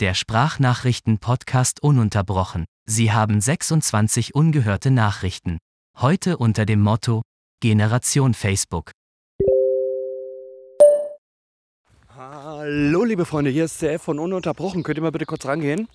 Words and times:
Der 0.00 0.14
Sprachnachrichten-Podcast 0.14 1.82
ununterbrochen. 1.82 2.64
Sie 2.86 3.12
haben 3.12 3.38
26 3.38 4.34
ungehörte 4.34 4.90
Nachrichten. 4.90 5.58
Heute 5.98 6.38
unter 6.38 6.64
dem 6.64 6.80
Motto 6.80 7.20
Generation 7.60 8.32
Facebook. 8.32 8.92
Hallo 12.16 13.04
liebe 13.04 13.26
Freunde, 13.26 13.50
hier 13.50 13.66
ist 13.66 13.78
CF 13.78 14.00
von 14.00 14.18
Ununterbrochen. 14.18 14.84
Könnt 14.84 14.96
ihr 14.96 15.02
mal 15.02 15.12
bitte 15.12 15.26
kurz 15.26 15.44
rangehen? 15.44 15.86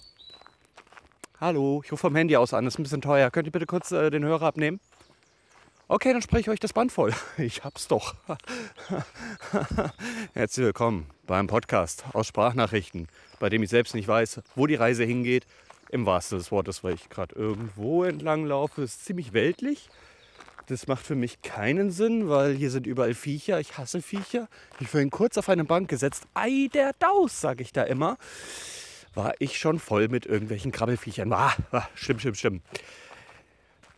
Hallo, 1.42 1.82
ich 1.84 1.92
rufe 1.92 2.02
vom 2.02 2.16
Handy 2.16 2.38
aus 2.38 2.54
an, 2.54 2.66
das 2.66 2.76
ist 2.76 2.80
ein 2.80 2.84
bisschen 2.84 3.02
teuer. 3.02 3.32
Könnt 3.32 3.48
ihr 3.48 3.52
bitte 3.52 3.66
kurz 3.66 3.92
äh, 3.92 4.12
den 4.12 4.24
Hörer 4.24 4.46
abnehmen? 4.46 4.80
Okay, 5.88 6.14
dann 6.14 6.22
spreche 6.24 6.42
ich 6.42 6.50
euch 6.50 6.60
das 6.60 6.74
Band 6.74 6.92
voll. 6.92 7.14
Ich 7.38 7.64
hab's 7.64 7.88
doch. 7.88 8.16
Herzlich 10.34 10.66
willkommen 10.66 11.06
beim 11.28 11.46
Podcast 11.46 12.06
aus 12.14 12.26
Sprachnachrichten, 12.26 13.08
bei 13.40 13.50
dem 13.50 13.62
ich 13.62 13.70
selbst 13.70 13.94
nicht 13.94 14.08
weiß, 14.08 14.42
wo 14.56 14.66
die 14.66 14.74
Reise 14.74 15.04
hingeht. 15.04 15.46
Im 15.92 16.08
wahrsten 16.08 16.40
des 16.40 16.52
Wortes, 16.52 16.84
weil 16.84 16.96
ich 16.96 17.10
gerade 17.10 17.36
irgendwo 17.36 18.04
entlang 18.04 18.48
laufe. 18.48 18.82
Ist 18.82 19.06
ziemlich 19.06 19.34
weltlich. 19.34 19.90
Das 20.66 20.88
macht 20.88 21.06
für 21.06 21.14
mich 21.14 21.44
keinen 21.44 21.92
Sinn, 21.92 22.30
weil 22.30 22.56
hier 22.56 22.72
sind 22.72 22.88
überall 22.88 23.14
Viecher. 23.14 23.60
Ich 23.60 23.78
hasse 23.78 24.02
Viecher. 24.02 24.48
Ich 24.80 24.88
vorhin 24.88 25.12
kurz 25.12 25.38
auf 25.38 25.50
eine 25.50 25.66
Bank 25.66 25.88
gesetzt. 25.88 26.26
Ei, 26.34 26.68
der 26.74 26.94
Daus, 26.94 27.40
sage 27.40 27.62
ich 27.62 27.72
da 27.72 27.84
immer. 27.84 28.18
War 29.14 29.36
ich 29.38 29.60
schon 29.60 29.78
voll 29.78 30.08
mit 30.08 30.26
irgendwelchen 30.26 30.72
Krabbelfiechern. 30.72 31.32
Ah, 31.32 31.54
ah, 31.72 31.88
schlimm, 31.94 32.20
schlimm, 32.20 32.34
schlimm. 32.34 32.62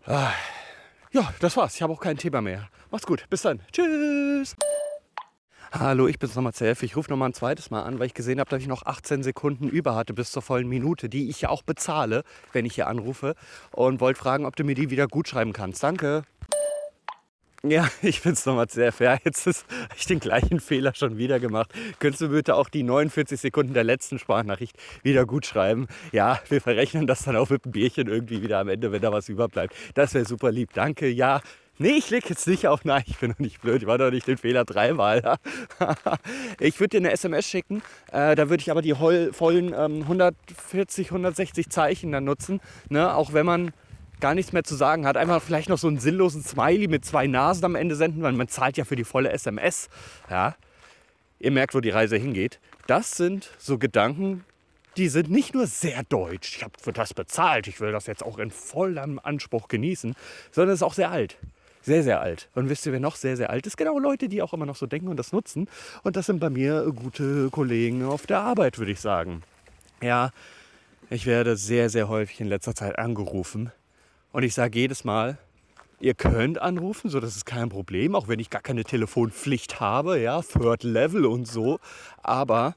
Ah. 0.06 0.34
Ja, 1.12 1.34
das 1.40 1.56
war's. 1.56 1.76
Ich 1.76 1.82
habe 1.82 1.94
auch 1.94 2.02
kein 2.02 2.18
Thema 2.18 2.42
mehr. 2.42 2.68
Macht's 2.92 3.06
gut. 3.06 3.26
Bis 3.30 3.42
dann. 3.42 3.62
Tschüss. 3.72 4.56
Hallo, 5.72 6.08
ich 6.08 6.18
bin's 6.18 6.36
nochmal 6.36 6.54
CF. 6.54 6.84
Ich 6.84 6.96
rufe 6.96 7.10
nochmal 7.10 7.30
ein 7.30 7.34
zweites 7.34 7.72
Mal 7.72 7.84
an, 7.84 8.00
weil 8.00 8.08
ich 8.08 8.14
gesehen 8.14 8.40
habe, 8.40 8.50
dass 8.50 8.62
ich 8.62 8.68
noch 8.68 8.86
18 8.86 9.22
Sekunden 9.22 9.68
über 9.68 9.96
hatte 9.96 10.14
bis 10.14 10.32
zur 10.32 10.42
vollen 10.42 10.68
Minute, 10.68 11.10
die 11.10 11.30
ich 11.30 11.42
ja 11.42 11.50
auch 11.50 11.62
bezahle, 11.62 12.24
wenn 12.54 12.66
ich 12.66 12.76
hier 12.76 12.88
anrufe. 12.88 13.36
Und 13.72 14.00
wollte 14.00 14.20
fragen, 14.20 14.46
ob 14.46 14.56
du 14.56 14.64
mir 14.64 14.76
die 14.76 14.90
wieder 14.90 15.08
gut 15.08 15.28
schreiben 15.28 15.54
kannst. 15.54 15.84
Danke. 15.84 16.24
Ja, 17.64 17.90
ich 18.02 18.22
finde 18.22 18.36
es 18.36 18.46
nochmal 18.46 18.70
sehr 18.70 18.92
fair. 18.92 19.20
Jetzt 19.24 19.46
habe 19.48 19.56
ich 19.98 20.06
den 20.06 20.20
gleichen 20.20 20.60
Fehler 20.60 20.94
schon 20.96 21.18
wieder 21.18 21.40
gemacht. 21.40 21.72
Könntest 22.00 22.22
du 22.22 22.30
bitte 22.30 22.56
auch 22.56 22.70
die 22.70 22.84
49 22.84 23.40
Sekunden 23.40 23.74
der 23.74 23.84
letzten 23.84 24.20
Sprachnachricht 24.20 24.78
wieder 25.04 25.26
gut 25.26 25.46
schreiben? 25.46 25.88
Ja, 26.12 26.40
wir 26.50 26.62
verrechnen 26.62 27.08
das 27.08 27.24
dann 27.24 27.36
auch 27.36 27.50
mit 27.50 27.66
einem 27.66 27.72
Bierchen 27.72 28.08
irgendwie 28.08 28.42
wieder 28.42 28.60
am 28.60 28.70
Ende, 28.70 28.92
wenn 28.92 29.02
da 29.02 29.12
was 29.12 29.30
überbleibt. 29.30 29.76
Das 29.96 30.14
wäre 30.14 30.26
super 30.26 30.52
lieb. 30.52 30.74
Danke. 30.74 31.08
Ja, 31.08 31.42
Nee, 31.80 31.92
ich 31.92 32.10
leg 32.10 32.28
jetzt 32.28 32.48
nicht 32.48 32.66
auf 32.66 32.86
Nein, 32.86 33.04
ich 33.06 33.20
bin 33.20 33.30
noch 33.30 33.38
nicht 33.38 33.62
blöd, 33.62 33.84
ich 33.84 33.88
war 33.88 34.00
doch 34.00 34.10
nicht 34.10 34.26
den 34.26 34.38
Fehler 34.38 34.66
dreimal. 34.66 35.38
ich 36.60 36.80
würde 36.80 36.90
dir 36.90 36.98
eine 36.98 37.12
SMS 37.12 37.48
schicken, 37.48 37.84
äh, 38.12 38.34
da 38.34 38.50
würde 38.50 38.62
ich 38.62 38.72
aber 38.72 38.82
die 38.82 38.96
vollen 38.96 39.76
ähm, 39.78 40.02
140, 40.02 41.10
160 41.10 41.70
Zeichen 41.70 42.12
dann 42.12 42.24
nutzen. 42.24 42.62
Ne? 42.90 43.14
Auch 43.14 43.32
wenn 43.32 43.46
man 43.46 43.74
gar 44.20 44.34
nichts 44.34 44.54
mehr 44.54 44.64
zu 44.64 44.76
sagen 44.76 45.06
hat. 45.06 45.18
Einfach 45.18 45.42
vielleicht 45.42 45.70
noch 45.70 45.78
so 45.78 45.88
einen 45.88 46.00
sinnlosen 46.00 46.44
Smiley 46.44 46.88
mit 46.88 47.06
zwei 47.06 47.28
Nasen 47.28 47.66
am 47.66 47.76
Ende 47.76 47.96
senden, 47.96 48.24
weil 48.24 48.34
man 48.34 48.48
zahlt 48.48 48.78
ja 48.78 48.86
für 48.86 48.96
die 48.96 49.04
volle 49.04 49.32
SMS. 49.32 49.90
Ja, 50.30 50.56
ihr 51.40 51.52
merkt, 51.52 51.76
wo 51.76 51.80
die 51.80 51.90
Reise 51.90 52.18
hingeht. 52.18 52.60
Das 52.88 53.12
sind 53.12 53.52
so 53.58 53.78
Gedanken, 53.78 54.44
die 54.98 55.10
sind 55.10 55.30
nicht 55.30 55.54
nur 55.54 55.68
sehr 55.68 56.04
deutsch. 56.04 56.58
Ich 56.58 56.64
habe 56.64 56.74
für 56.82 56.94
das 56.94 57.14
bezahlt. 57.14 57.68
Ich 57.68 57.80
will 57.80 57.92
das 57.92 58.08
jetzt 58.08 58.24
auch 58.24 58.40
in 58.40 58.50
vollem 58.50 59.20
Anspruch 59.22 59.68
genießen, 59.68 60.16
sondern 60.52 60.74
es 60.74 60.80
ist 60.80 60.84
auch 60.84 60.94
sehr 60.94 61.12
alt. 61.12 61.38
Sehr, 61.84 62.04
sehr 62.04 62.20
alt. 62.20 62.50
Und 62.54 62.68
wisst 62.68 62.86
ihr, 62.86 62.92
wer 62.92 63.00
noch 63.00 63.16
sehr, 63.16 63.38
sehr 63.38 63.50
alt 63.50 63.66
ist? 63.66 63.78
Genau 63.78 63.98
Leute, 63.98 64.28
die 64.28 64.42
auch 64.42 64.54
immer 64.54 64.66
noch 64.66 64.76
so 64.76 64.88
denken 64.88 65.08
und 65.08 65.18
das 65.18 65.32
nutzen. 65.32 65.70
Und 66.04 66.16
das 66.16 66.26
sind 66.26 66.40
bei 66.40 66.50
mir 66.50 66.92
gute 66.94 67.50
Kollegen 67.50 68.04
auf 68.04 68.28
der 68.28 68.40
Arbeit, 68.40 68.78
würde 68.78 68.92
ich 68.92 69.00
sagen. 69.00 69.44
Ja, 70.02 70.32
ich 71.10 71.26
werde 71.26 71.56
sehr, 71.56 71.90
sehr 71.90 72.10
häufig 72.10 72.42
in 72.42 72.48
letzter 72.48 72.76
Zeit 72.76 73.00
angerufen 73.00 73.72
und 74.32 74.44
ich 74.44 74.54
sage 74.54 74.80
jedes 74.80 75.04
Mal, 75.04 75.38
ihr 76.00 76.14
könnt 76.14 76.62
anrufen, 76.62 77.10
so 77.10 77.20
das 77.20 77.36
ist 77.36 77.46
kein 77.46 77.70
Problem, 77.70 78.16
auch 78.16 78.28
wenn 78.28 78.40
ich 78.40 78.50
gar 78.50 78.62
keine 78.62 78.84
Telefonpflicht 78.84 79.80
habe, 79.80 80.20
ja, 80.20 80.42
Third 80.42 80.84
Level 80.84 81.26
und 81.26 81.48
so. 81.48 81.80
Aber 82.22 82.76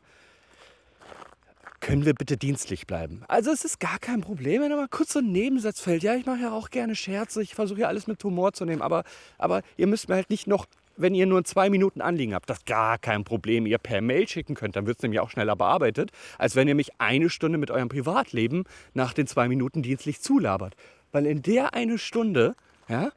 können 1.81 2.05
wir 2.05 2.15
bitte 2.15 2.37
dienstlich 2.37 2.87
bleiben? 2.87 3.23
Also 3.29 3.51
es 3.51 3.65
ist 3.65 3.81
gar 3.81 3.99
kein 3.99 4.21
Problem, 4.21 4.63
wenn 4.63 4.71
da 4.71 4.77
mal 4.77 4.89
kurz 4.89 5.15
so 5.15 5.19
ein 5.19 5.33
Nebensatz 5.33 5.81
fällt. 5.81 6.03
Ja, 6.03 6.15
ich 6.15 6.27
mache 6.27 6.41
ja 6.43 6.53
auch 6.53 6.71
gerne 6.71 6.95
Scherze, 6.95 7.43
ich 7.43 7.55
versuche 7.55 7.81
ja 7.81 7.89
alles 7.89 8.07
mit 8.07 8.23
Humor 8.23 8.53
zu 8.53 8.65
nehmen, 8.65 8.83
aber, 8.83 9.05
aber 9.39 9.63
ihr 9.77 9.87
müsst 9.87 10.09
mir 10.09 10.17
halt 10.17 10.31
nicht 10.31 10.47
noch 10.47 10.67
wenn 10.97 11.15
ihr 11.15 11.25
nur 11.25 11.45
zwei 11.45 11.71
Minuten 11.71 12.03
Anliegen 12.03 12.35
habt, 12.35 12.51
das 12.51 12.65
gar 12.67 12.99
kein 12.99 13.25
Problem, 13.25 13.65
ihr 13.65 13.79
per 13.79 14.03
Mail 14.03 14.29
schicken 14.29 14.55
könnt, 14.55 14.77
dann 14.77 14.87
wird 14.87 14.99
es 14.99 15.03
nämlich 15.03 15.21
auch 15.21 15.31
schneller 15.31 15.57
bearbeitet, 15.57 16.11
als 16.39 16.57
wenn 16.57 16.69
ihr 16.69 16.75
mich 16.75 16.91
eine 16.99 17.31
Stunde 17.31 17.57
mit 17.57 17.71
eurem 17.71 17.89
Privatleben 17.89 18.65
nach 18.93 19.15
den 19.15 19.27
zwei 19.27 19.49
Minuten 19.49 19.83
dienstlich 19.83 20.21
zulabert. 20.21 20.77
Weil 21.13 21.27
in 21.27 21.43
der 21.43 21.75
eine 21.75 21.99
Stunde, 21.99 22.55
ja, 22.89 23.13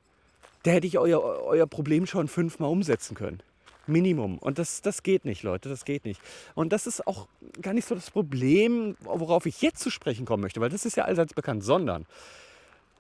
da 0.64 0.72
hätte 0.72 0.88
ich 0.88 0.98
euer, 0.98 1.22
euer 1.22 1.68
Problem 1.68 2.06
schon 2.06 2.28
fünfmal 2.28 2.70
umsetzen 2.70 3.16
können. 3.16 3.42
Minimum. 3.86 4.38
Und 4.38 4.60
das, 4.60 4.82
das 4.82 5.04
geht 5.04 5.26
nicht, 5.26 5.44
Leute, 5.44 5.68
das 5.68 5.84
geht 5.84 6.06
nicht. 6.06 6.22
Und 6.56 6.72
das 6.72 6.88
ist 6.88 7.06
auch 7.06 7.28
gar 7.62 7.74
nicht 7.74 7.88
so 7.88 7.96
das 7.96 8.12
Problem, 8.12 8.96
worauf 9.02 9.46
ich 9.46 9.62
jetzt 9.62 9.82
zu 9.82 9.90
sprechen 9.90 10.26
kommen 10.26 10.42
möchte, 10.42 10.62
weil 10.62 10.70
das 10.70 10.86
ist 10.86 10.96
ja 10.96 11.04
allseits 11.04 11.34
bekannt, 11.34 11.64
sondern 11.64 12.06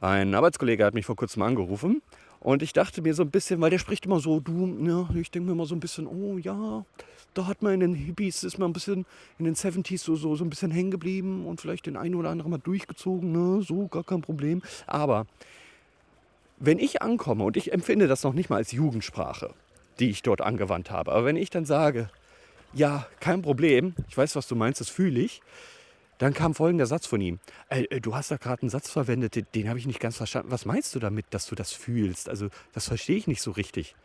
ein 0.01 0.35
Arbeitskollege 0.35 0.83
hat 0.83 0.93
mich 0.93 1.05
vor 1.05 1.15
kurzem 1.15 1.41
angerufen 1.41 2.01
und 2.43 2.61
ich 2.61 2.73
dachte 2.73 3.01
mir 3.01 3.13
so 3.13 3.23
ein 3.23 3.31
bisschen, 3.31 3.61
weil 3.61 3.69
der 3.69 3.79
spricht 3.79 4.05
immer 4.05 4.19
so, 4.19 4.41
du, 4.41 4.67
ja, 4.85 5.09
ich 5.15 5.31
denke 5.31 5.47
mir 5.47 5.53
immer 5.53 5.65
so 5.65 5.75
ein 5.75 5.79
bisschen, 5.79 6.07
oh 6.07 6.37
ja, 6.37 6.85
da 7.33 7.47
hat 7.47 7.61
man 7.61 7.73
in 7.73 7.79
den 7.79 7.95
Hippies, 7.95 8.43
ist 8.43 8.59
man 8.59 8.69
ein 8.69 8.73
bisschen 8.73 9.05
in 9.39 9.45
den 9.45 9.55
70s 9.55 9.99
so, 9.99 10.15
so, 10.15 10.35
so 10.35 10.43
ein 10.43 10.49
bisschen 10.49 10.69
hängen 10.69 10.91
geblieben 10.91 11.45
und 11.47 11.61
vielleicht 11.61 11.85
den 11.85 11.95
einen 11.95 12.15
oder 12.15 12.29
anderen 12.29 12.51
mal 12.51 12.59
durchgezogen, 12.59 13.31
ne, 13.31 13.63
so, 13.63 13.87
gar 13.87 14.03
kein 14.03 14.21
Problem. 14.21 14.61
Aber 14.87 15.25
wenn 16.59 16.79
ich 16.79 17.01
ankomme 17.01 17.45
und 17.45 17.55
ich 17.55 17.71
empfinde 17.71 18.07
das 18.07 18.23
noch 18.23 18.33
nicht 18.33 18.49
mal 18.49 18.57
als 18.57 18.73
Jugendsprache, 18.73 19.53
die 19.99 20.09
ich 20.09 20.21
dort 20.21 20.41
angewandt 20.41 20.91
habe, 20.91 21.13
aber 21.13 21.25
wenn 21.25 21.37
ich 21.37 21.49
dann 21.49 21.65
sage, 21.65 22.09
ja, 22.73 23.07
kein 23.21 23.41
Problem, 23.41 23.95
ich 24.09 24.17
weiß, 24.17 24.35
was 24.35 24.47
du 24.47 24.55
meinst, 24.55 24.81
das 24.81 24.89
fühle 24.89 25.21
ich, 25.21 25.41
dann 26.23 26.33
kam 26.33 26.55
folgender 26.55 26.85
Satz 26.85 27.05
von 27.05 27.19
ihm. 27.21 27.39
Äh, 27.69 27.83
äh 27.83 27.99
du 27.99 28.15
hast 28.15 28.31
da 28.31 28.37
gerade 28.37 28.61
einen 28.61 28.69
Satz 28.69 28.89
verwendet, 28.89 29.35
den, 29.35 29.45
den 29.53 29.69
habe 29.69 29.77
ich 29.77 29.85
nicht 29.85 29.99
ganz 29.99 30.17
verstanden. 30.17 30.51
Was 30.51 30.65
meinst 30.65 30.95
du 30.95 30.99
damit, 30.99 31.25
dass 31.31 31.47
du 31.47 31.55
das 31.55 31.73
fühlst? 31.73 32.29
Also, 32.29 32.47
das 32.73 32.87
verstehe 32.87 33.17
ich 33.17 33.27
nicht 33.27 33.41
so 33.41 33.51
richtig. 33.51 33.95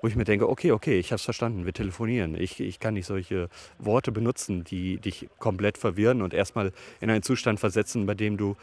Wo 0.00 0.08
ich 0.08 0.16
mir 0.16 0.24
denke, 0.24 0.48
okay, 0.48 0.72
okay, 0.72 0.98
ich 0.98 1.08
habe 1.08 1.16
es 1.16 1.22
verstanden, 1.22 1.64
wir 1.64 1.72
telefonieren. 1.72 2.34
Ich, 2.34 2.60
ich 2.60 2.78
kann 2.78 2.94
nicht 2.94 3.06
solche 3.06 3.48
Worte 3.78 4.12
benutzen, 4.12 4.64
die 4.64 4.98
dich 4.98 5.28
komplett 5.38 5.78
verwirren 5.78 6.22
und 6.22 6.34
erstmal 6.34 6.72
in 7.00 7.10
einen 7.10 7.22
Zustand 7.22 7.60
versetzen, 7.60 8.06
bei 8.06 8.14
dem 8.14 8.36
du 8.36 8.56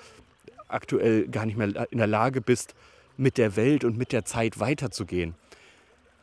aktuell 0.68 1.28
gar 1.28 1.46
nicht 1.46 1.58
mehr 1.58 1.88
in 1.92 1.98
der 1.98 2.08
Lage 2.08 2.42
bist, 2.42 2.76
mit 3.18 3.38
der 3.38 3.56
Welt 3.56 3.84
und 3.84 3.98
mit 3.98 4.12
der 4.12 4.26
Zeit 4.26 4.60
weiterzugehen. 4.60 5.36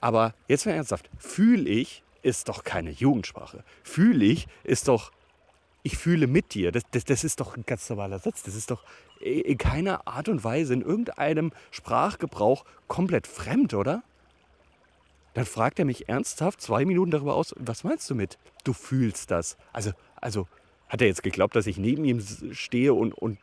Aber 0.01 0.35
jetzt 0.47 0.67
mal 0.67 0.73
ernsthaft, 0.73 1.11
fühle 1.19 1.69
ich 1.69 2.03
ist 2.23 2.49
doch 2.49 2.65
keine 2.65 2.91
Jugendsprache. 2.91 3.63
Fühle 3.83 4.25
ich 4.25 4.49
ist 4.65 4.89
doch 4.89 5.13
ich 5.83 5.97
fühle 5.97 6.27
mit 6.27 6.55
dir. 6.55 6.73
Das, 6.73 6.83
das, 6.91 7.05
das 7.05 7.25
ist 7.25 7.41
doch 7.41 7.57
ein 7.57 7.65
ganz 7.67 7.89
normaler 7.89 8.19
Satz. 8.19 8.43
Das 8.43 8.55
ist 8.55 8.71
doch 8.71 8.85
in 9.21 9.59
keiner 9.59 10.07
Art 10.07 10.29
und 10.29 10.45
Weise 10.45 10.75
in 10.75 10.83
irgendeinem 10.83 11.53
Sprachgebrauch 11.71 12.65
komplett 12.87 13.27
fremd, 13.27 13.75
oder? 13.75 14.03
Dann 15.35 15.47
fragt 15.47 15.79
er 15.79 15.85
mich 15.85 16.09
ernsthaft 16.09 16.61
zwei 16.61 16.85
Minuten 16.85 17.11
darüber 17.11 17.35
aus, 17.35 17.55
was 17.59 17.85
meinst 17.85 18.09
du 18.11 18.15
mit, 18.15 18.39
du 18.65 18.73
fühlst 18.73 19.31
das? 19.31 19.57
Also, 19.73 19.93
also 20.17 20.49
hat 20.89 21.01
er 21.01 21.07
jetzt 21.07 21.23
geglaubt, 21.23 21.55
dass 21.55 21.67
ich 21.67 21.79
neben 21.79 22.05
ihm 22.05 22.21
stehe 22.53 22.95
und, 22.95 23.13
und 23.13 23.39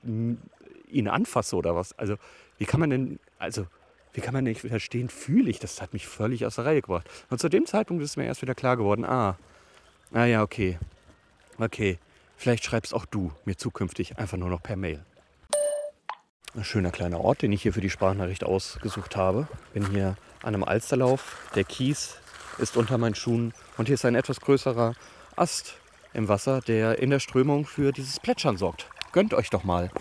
ihn 0.90 1.08
anfasse 1.08 1.56
oder 1.56 1.76
was? 1.76 1.98
Also, 1.98 2.16
wie 2.58 2.66
kann 2.66 2.80
man 2.80 2.90
denn, 2.90 3.20
also, 3.38 3.68
wie 4.14 4.22
kann 4.22 4.34
man 4.34 4.46
nicht 4.46 4.62
verstehen, 4.62 5.10
fühle 5.10 5.50
ich? 5.50 5.60
Das 5.60 5.82
hat 5.82 5.94
mich 5.94 6.08
völlig 6.08 6.46
aus 6.46 6.56
der 6.56 6.66
Reihe 6.66 6.82
gebracht. 6.82 7.10
Und 7.30 7.40
zu 7.40 7.50
dem 7.50 7.66
Zeitpunkt 7.66 8.04
ist 8.04 8.18
mir 8.18 8.26
erst 8.26 8.42
wieder 8.42 8.56
klar 8.56 8.78
geworden, 8.78 9.06
ah, 9.06 9.38
ah 10.14 10.42
okay, 10.42 10.80
okay. 11.60 12.00
Vielleicht 12.38 12.66
schreibst 12.66 12.94
auch 12.94 13.06
du 13.06 13.32
mir 13.46 13.58
zukünftig 13.58 14.18
einfach 14.18 14.38
nur 14.38 14.50
noch 14.50 14.62
per 14.62 14.76
Mail. 14.76 15.04
Ein 16.56 16.64
schöner 16.64 16.92
kleiner 16.92 17.20
Ort, 17.20 17.42
den 17.42 17.52
ich 17.52 17.62
hier 17.62 17.74
für 17.74 17.82
die 17.82 17.90
Sprachnachricht 17.90 18.44
ausgesucht 18.44 19.16
habe. 19.16 19.48
Bin 19.74 19.90
hier 19.90 20.16
an 20.42 20.54
einem 20.54 20.64
Alsterlauf. 20.64 21.38
Der 21.56 21.64
Kies 21.64 22.16
ist 22.58 22.78
unter 22.78 22.98
meinen 22.98 23.16
Schuhen 23.16 23.54
und 23.78 23.88
hier 23.88 23.96
ist 23.96 24.06
ein 24.06 24.16
etwas 24.16 24.40
größerer 24.40 24.94
Ast 25.36 25.76
im 26.14 26.30
Wasser, 26.30 26.62
der 26.62 27.00
in 27.00 27.10
der 27.10 27.20
Strömung 27.20 27.66
für 27.66 27.92
dieses 27.92 28.20
Plätschern 28.20 28.58
sorgt. 28.58 28.88
Gönnt 29.12 29.34
euch 29.34 29.50
doch 29.50 29.64
mal. 29.64 29.92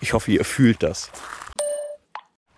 Ich 0.00 0.12
hoffe, 0.12 0.30
ihr 0.30 0.44
fühlt 0.44 0.82
das. 0.82 1.10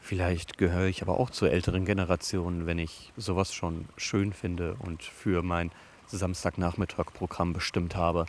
Vielleicht 0.06 0.56
gehöre 0.56 0.86
ich 0.86 1.02
aber 1.02 1.18
auch 1.18 1.30
zur 1.30 1.50
älteren 1.50 1.84
Generation, 1.84 2.64
wenn 2.64 2.78
ich 2.78 3.12
sowas 3.16 3.52
schon 3.52 3.86
schön 3.96 4.32
finde 4.32 4.76
und 4.78 5.02
für 5.02 5.42
mein 5.42 5.72
Samstagnachmittag-Programm 6.06 7.52
bestimmt 7.52 7.96
habe. 7.96 8.26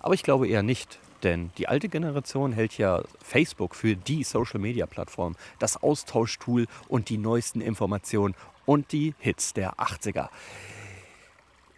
Aber 0.00 0.14
ich 0.14 0.22
glaube 0.22 0.48
eher 0.48 0.62
nicht, 0.62 0.98
denn 1.22 1.50
die 1.58 1.68
alte 1.68 1.90
Generation 1.90 2.52
hält 2.52 2.78
ja 2.78 3.02
Facebook 3.22 3.74
für 3.74 3.96
die 3.96 4.24
Social-Media-Plattform, 4.24 5.36
das 5.58 5.76
Austauschtool 5.82 6.68
und 6.88 7.10
die 7.10 7.18
neuesten 7.18 7.60
Informationen 7.60 8.34
und 8.64 8.90
die 8.92 9.14
Hits 9.18 9.52
der 9.52 9.74
80er. 9.74 10.30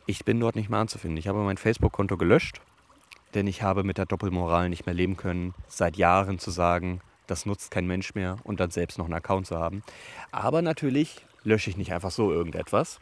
Ich 0.07 0.25
bin 0.25 0.39
dort 0.39 0.55
nicht 0.55 0.71
mehr 0.71 0.79
anzufinden. 0.79 1.17
Ich 1.17 1.27
habe 1.27 1.41
mein 1.41 1.57
Facebook-Konto 1.57 2.17
gelöscht, 2.17 2.61
denn 3.35 3.49
ich 3.49 3.63
habe 3.63 3.83
mit 3.83 3.99
der 3.99 4.07
Doppelmoral 4.07 4.69
nicht 4.69 4.87
mehr 4.87 4.95
leben 4.95 5.17
können, 5.17 5.53
seit 5.67 5.97
Jahren 5.97 6.39
zu 6.39 6.53
sagen, 6.53 7.01
das 7.27 7.47
nutzt 7.47 7.71
kein 7.71 7.87
Mensch 7.87 8.15
mehr 8.15 8.37
und 8.45 8.61
dann 8.61 8.71
selbst 8.71 8.99
noch 8.99 9.07
einen 9.07 9.15
Account 9.15 9.47
zu 9.47 9.59
haben. 9.59 9.83
Aber 10.33 10.63
natürlich 10.63 11.25
lösche 11.45 11.71
ich 11.71 11.77
nicht 11.77 11.93
einfach 11.93 12.11
so 12.11 12.33
irgendetwas, 12.33 12.99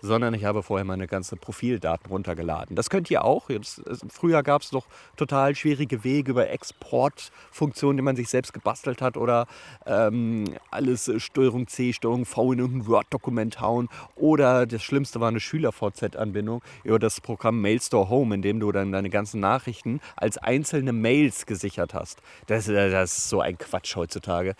sondern 0.00 0.34
ich 0.34 0.44
habe 0.44 0.62
vorher 0.62 0.84
meine 0.84 1.06
ganzen 1.06 1.38
Profildaten 1.38 2.10
runtergeladen. 2.10 2.76
Das 2.76 2.90
könnt 2.90 3.10
ihr 3.10 3.24
auch. 3.24 3.50
Jetzt, 3.50 3.82
früher 4.08 4.42
gab 4.42 4.62
es 4.62 4.72
noch 4.72 4.86
total 5.16 5.54
schwierige 5.54 6.04
Wege 6.04 6.30
über 6.32 6.48
Exportfunktionen, 6.48 7.96
die 7.96 8.02
man 8.02 8.16
sich 8.16 8.28
selbst 8.28 8.52
gebastelt 8.52 9.02
hat 9.02 9.16
oder 9.16 9.46
ähm, 9.86 10.44
alles 10.70 11.08
äh, 11.08 11.20
Steuerung 11.20 11.66
C, 11.66 11.92
Steuerung 11.92 12.24
V 12.24 12.52
in 12.52 12.58
irgendein 12.58 12.86
Word-Dokument 12.86 13.60
hauen. 13.60 13.88
Oder 14.14 14.66
das 14.66 14.82
Schlimmste 14.82 15.20
war 15.20 15.28
eine 15.28 15.40
Schüler-VZ-Anbindung 15.40 16.62
über 16.84 16.98
das 16.98 17.20
Programm 17.20 17.60
Mailstore 17.60 18.08
Home, 18.08 18.34
in 18.34 18.42
dem 18.42 18.60
du 18.60 18.72
dann 18.72 18.92
deine 18.92 19.10
ganzen 19.10 19.40
Nachrichten 19.40 20.00
als 20.16 20.38
einzelne 20.38 20.92
Mails 20.92 21.46
gesichert 21.46 21.94
hast. 21.94 22.20
Das, 22.46 22.68
äh, 22.68 22.90
das 22.90 23.18
ist 23.18 23.28
so 23.28 23.40
ein 23.40 23.58
Quatsch 23.58 23.96
heutzutage 23.96 24.54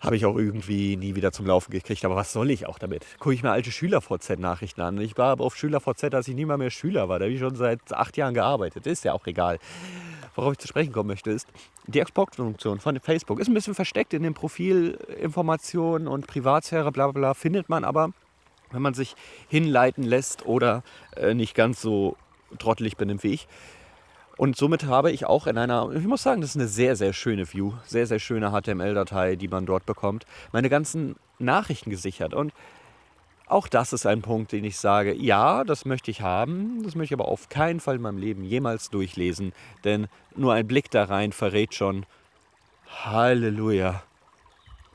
habe 0.00 0.16
ich 0.16 0.26
auch 0.26 0.36
irgendwie 0.36 0.96
nie 0.96 1.14
wieder 1.14 1.32
zum 1.32 1.46
Laufen 1.46 1.70
gekriegt. 1.70 2.04
Aber 2.04 2.16
was 2.16 2.32
soll 2.32 2.50
ich 2.50 2.66
auch 2.66 2.78
damit? 2.78 3.04
Gucke 3.18 3.34
ich 3.34 3.42
mir 3.42 3.50
alte 3.50 3.70
Schüler-VZ-Nachrichten 3.70 4.80
an. 4.80 5.00
Ich 5.00 5.16
war 5.16 5.30
aber 5.30 5.44
auf 5.44 5.56
Schüler-VZ, 5.56 6.14
als 6.14 6.28
ich 6.28 6.34
nie 6.34 6.44
mal 6.44 6.58
mehr 6.58 6.70
Schüler 6.70 7.08
war. 7.08 7.18
Da 7.18 7.24
habe 7.24 7.32
ich 7.32 7.40
schon 7.40 7.56
seit 7.56 7.92
acht 7.92 8.16
Jahren 8.16 8.34
gearbeitet. 8.34 8.86
Ist 8.86 9.04
ja 9.04 9.12
auch 9.12 9.26
egal. 9.26 9.58
Worauf 10.34 10.52
ich 10.52 10.58
zu 10.58 10.68
sprechen 10.68 10.92
kommen 10.92 11.08
möchte, 11.08 11.30
ist, 11.30 11.48
die 11.86 11.98
Export-Funktion 11.98 12.78
von 12.78 13.00
Facebook 13.00 13.40
ist 13.40 13.48
ein 13.48 13.54
bisschen 13.54 13.74
versteckt 13.74 14.12
in 14.12 14.22
den 14.22 14.34
Profilinformationen 14.34 16.06
und 16.06 16.26
Privatsphäre, 16.26 16.92
bla 16.92 17.06
bla 17.06 17.20
bla, 17.20 17.34
findet 17.34 17.70
man 17.70 17.84
aber, 17.84 18.10
wenn 18.70 18.82
man 18.82 18.92
sich 18.92 19.16
hinleiten 19.48 20.04
lässt 20.04 20.44
oder 20.44 20.82
äh, 21.16 21.32
nicht 21.32 21.54
ganz 21.54 21.80
so 21.80 22.16
trottelig 22.58 22.98
benimmt 22.98 23.24
wie 23.24 23.32
ich, 23.32 23.48
und 24.36 24.56
somit 24.56 24.84
habe 24.84 25.10
ich 25.10 25.24
auch 25.24 25.46
in 25.46 25.56
einer, 25.56 25.90
ich 25.92 26.04
muss 26.04 26.22
sagen, 26.22 26.40
das 26.42 26.50
ist 26.50 26.56
eine 26.56 26.68
sehr, 26.68 26.94
sehr 26.96 27.12
schöne 27.12 27.50
View, 27.50 27.72
sehr, 27.86 28.06
sehr 28.06 28.18
schöne 28.18 28.50
HTML-Datei, 28.50 29.36
die 29.36 29.48
man 29.48 29.64
dort 29.64 29.86
bekommt, 29.86 30.26
meine 30.52 30.68
ganzen 30.68 31.16
Nachrichten 31.38 31.90
gesichert. 31.90 32.34
Und 32.34 32.52
auch 33.46 33.68
das 33.68 33.92
ist 33.92 34.06
ein 34.06 34.22
Punkt, 34.22 34.52
den 34.52 34.64
ich 34.64 34.76
sage, 34.76 35.14
ja, 35.14 35.64
das 35.64 35.84
möchte 35.84 36.10
ich 36.10 36.20
haben, 36.20 36.82
das 36.82 36.94
möchte 36.94 37.14
ich 37.14 37.20
aber 37.20 37.28
auf 37.28 37.48
keinen 37.48 37.80
Fall 37.80 37.96
in 37.96 38.02
meinem 38.02 38.18
Leben 38.18 38.44
jemals 38.44 38.90
durchlesen, 38.90 39.52
denn 39.84 40.08
nur 40.34 40.52
ein 40.52 40.66
Blick 40.66 40.90
da 40.90 41.04
rein 41.04 41.32
verrät 41.32 41.74
schon, 41.74 42.04
Halleluja, 43.04 44.02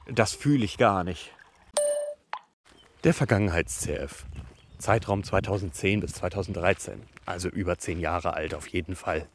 das 0.07 0.33
fühle 0.33 0.65
ich 0.65 0.77
gar 0.77 1.03
nicht. 1.03 1.31
Der 3.03 3.13
Vergangenheits-CF. 3.13 4.25
Zeitraum 4.81 5.23
2010 5.23 6.01
bis 6.01 6.13
2013, 6.13 7.01
also 7.25 7.47
über 7.49 7.77
zehn 7.77 7.99
Jahre 7.99 8.33
alt 8.33 8.53
auf 8.53 8.67
jeden 8.67 8.95
Fall. 8.95 9.27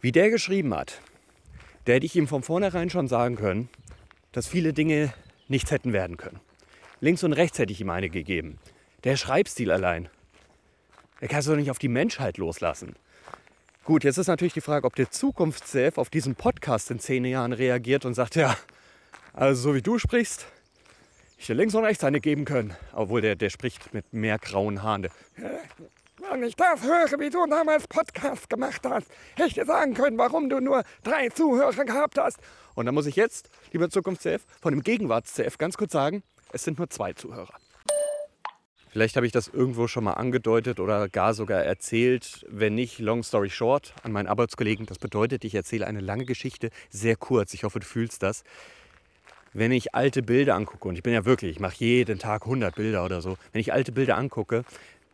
Wie 0.00 0.12
der 0.12 0.30
geschrieben 0.30 0.74
hat, 0.74 1.00
der 1.86 1.96
hätte 1.96 2.06
ich 2.06 2.16
ihm 2.16 2.28
von 2.28 2.42
vornherein 2.42 2.90
schon 2.90 3.08
sagen 3.08 3.36
können, 3.36 3.68
dass 4.32 4.46
viele 4.46 4.72
Dinge 4.72 5.12
nichts 5.48 5.70
hätten 5.70 5.92
werden 5.92 6.16
können. 6.16 6.40
Links 7.00 7.24
und 7.24 7.32
rechts 7.32 7.58
hätte 7.58 7.72
ich 7.72 7.80
ihm 7.80 7.90
eine 7.90 8.10
gegeben. 8.10 8.58
Der 9.04 9.16
Schreibstil 9.16 9.70
allein. 9.70 10.08
Er 11.20 11.28
kann 11.28 11.40
es 11.40 11.46
doch 11.46 11.56
nicht 11.56 11.70
auf 11.70 11.78
die 11.78 11.88
Menschheit 11.88 12.38
loslassen. 12.38 12.94
Gut, 13.84 14.04
jetzt 14.04 14.18
ist 14.18 14.26
natürlich 14.26 14.54
die 14.54 14.60
Frage, 14.60 14.86
ob 14.86 14.96
der 14.96 15.10
Zukunftsself 15.10 15.96
auf 15.96 16.10
diesen 16.10 16.34
Podcast 16.34 16.90
in 16.90 16.98
zehn 16.98 17.24
Jahren 17.24 17.52
reagiert 17.52 18.04
und 18.04 18.14
sagt, 18.14 18.34
ja, 18.34 18.56
also 19.32 19.62
so 19.62 19.74
wie 19.74 19.82
du 19.82 19.98
sprichst, 19.98 20.46
ich 21.36 21.44
hätte 21.44 21.54
links 21.54 21.74
und 21.74 21.84
rechts 21.84 22.02
eine 22.02 22.20
geben 22.20 22.44
können. 22.44 22.74
Obwohl 22.92 23.20
der, 23.20 23.36
der 23.36 23.50
spricht 23.50 23.92
mit 23.92 24.12
mehr 24.12 24.38
grauen 24.38 24.82
Haaren. 24.82 25.08
Wenn 26.30 26.42
ich 26.42 26.56
das 26.56 26.82
höre, 26.82 27.20
wie 27.20 27.30
du 27.30 27.46
damals 27.46 27.86
Podcast 27.86 28.48
gemacht 28.48 28.82
hast, 28.84 29.06
hätte 29.36 29.48
ich 29.48 29.54
dir 29.54 29.66
sagen 29.66 29.94
können, 29.94 30.18
warum 30.18 30.48
du 30.48 30.60
nur 30.60 30.82
drei 31.02 31.28
Zuhörer 31.28 31.84
gehabt 31.84 32.18
hast. 32.18 32.38
Und 32.74 32.86
da 32.86 32.92
muss 32.92 33.06
ich 33.06 33.16
jetzt, 33.16 33.50
lieber 33.72 33.90
Zukunfts-CF, 33.90 34.40
von 34.60 34.72
dem 34.72 34.82
Gegenwarts-CF 34.82 35.58
ganz 35.58 35.76
kurz 35.76 35.92
sagen, 35.92 36.22
es 36.52 36.64
sind 36.64 36.78
nur 36.78 36.88
zwei 36.88 37.12
Zuhörer. 37.12 37.54
Vielleicht 38.88 39.16
habe 39.16 39.26
ich 39.26 39.32
das 39.32 39.48
irgendwo 39.48 39.88
schon 39.88 40.04
mal 40.04 40.14
angedeutet 40.14 40.80
oder 40.80 41.06
gar 41.10 41.34
sogar 41.34 41.62
erzählt. 41.62 42.46
Wenn 42.48 42.74
nicht, 42.74 42.98
long 42.98 43.22
story 43.22 43.50
short, 43.50 43.92
an 44.02 44.10
meinen 44.10 44.26
Arbeitskollegen. 44.26 44.86
Das 44.86 44.98
bedeutet, 44.98 45.44
ich 45.44 45.54
erzähle 45.54 45.86
eine 45.86 46.00
lange 46.00 46.24
Geschichte 46.24 46.70
sehr 46.88 47.16
kurz. 47.16 47.52
Ich 47.52 47.64
hoffe, 47.64 47.78
du 47.78 47.84
fühlst 47.84 48.22
das 48.22 48.42
wenn 49.56 49.72
ich 49.72 49.94
alte 49.94 50.22
Bilder 50.22 50.54
angucke, 50.54 50.86
und 50.86 50.96
ich 50.96 51.02
bin 51.02 51.14
ja 51.14 51.24
wirklich, 51.24 51.52
ich 51.52 51.60
mache 51.60 51.76
jeden 51.78 52.18
Tag 52.18 52.42
100 52.42 52.74
Bilder 52.74 53.04
oder 53.04 53.22
so, 53.22 53.38
wenn 53.52 53.60
ich 53.60 53.72
alte 53.72 53.90
Bilder 53.90 54.18
angucke, 54.18 54.64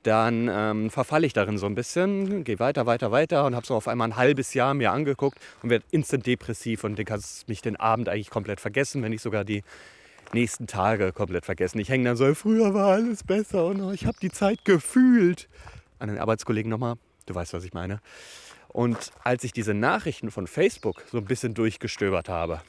dann 0.02 0.50
ähm, 0.52 0.90
verfalle 0.90 1.26
ich 1.26 1.32
darin 1.32 1.58
so 1.58 1.66
ein 1.66 1.76
bisschen, 1.76 2.42
gehe 2.42 2.58
weiter, 2.58 2.84
weiter, 2.86 3.12
weiter 3.12 3.46
und 3.46 3.54
habe 3.54 3.64
so 3.64 3.76
auf 3.76 3.86
einmal 3.86 4.08
ein 4.08 4.16
halbes 4.16 4.52
Jahr 4.52 4.74
mir 4.74 4.90
angeguckt 4.90 5.38
und 5.62 5.70
werde 5.70 5.84
instant 5.92 6.26
depressiv 6.26 6.82
und 6.82 7.02
kannst 7.06 7.48
mich 7.48 7.62
den 7.62 7.76
Abend 7.76 8.08
eigentlich 8.08 8.30
komplett 8.30 8.58
vergessen, 8.58 9.00
wenn 9.02 9.12
nicht 9.12 9.22
sogar 9.22 9.44
die 9.44 9.62
nächsten 10.32 10.66
Tage 10.66 11.12
komplett 11.12 11.44
vergessen. 11.44 11.78
Ich 11.78 11.88
hänge 11.88 12.04
dann 12.04 12.16
so, 12.16 12.34
früher 12.34 12.74
war 12.74 12.94
alles 12.94 13.22
besser 13.22 13.66
und 13.66 13.94
ich 13.94 14.06
habe 14.06 14.16
die 14.20 14.30
Zeit 14.30 14.64
gefühlt. 14.64 15.48
An 16.00 16.08
den 16.08 16.18
Arbeitskollegen 16.18 16.68
nochmal, 16.68 16.96
du 17.26 17.34
weißt, 17.36 17.52
was 17.52 17.62
ich 17.62 17.74
meine. 17.74 18.00
Und 18.68 19.12
als 19.22 19.44
ich 19.44 19.52
diese 19.52 19.74
Nachrichten 19.74 20.32
von 20.32 20.48
Facebook 20.48 21.04
so 21.12 21.18
ein 21.18 21.26
bisschen 21.26 21.54
durchgestöbert 21.54 22.28
habe, 22.28 22.60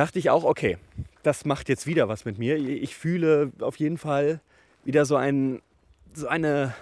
dachte 0.00 0.18
ich 0.18 0.30
auch, 0.30 0.44
okay, 0.44 0.78
das 1.22 1.44
macht 1.44 1.68
jetzt 1.68 1.86
wieder 1.86 2.08
was 2.08 2.24
mit 2.24 2.38
mir. 2.38 2.56
Ich 2.56 2.96
fühle 2.96 3.52
auf 3.60 3.76
jeden 3.76 3.98
Fall 3.98 4.40
wieder 4.82 5.04
so, 5.04 5.16
ein, 5.16 5.60
so 6.14 6.26
eine, 6.26 6.74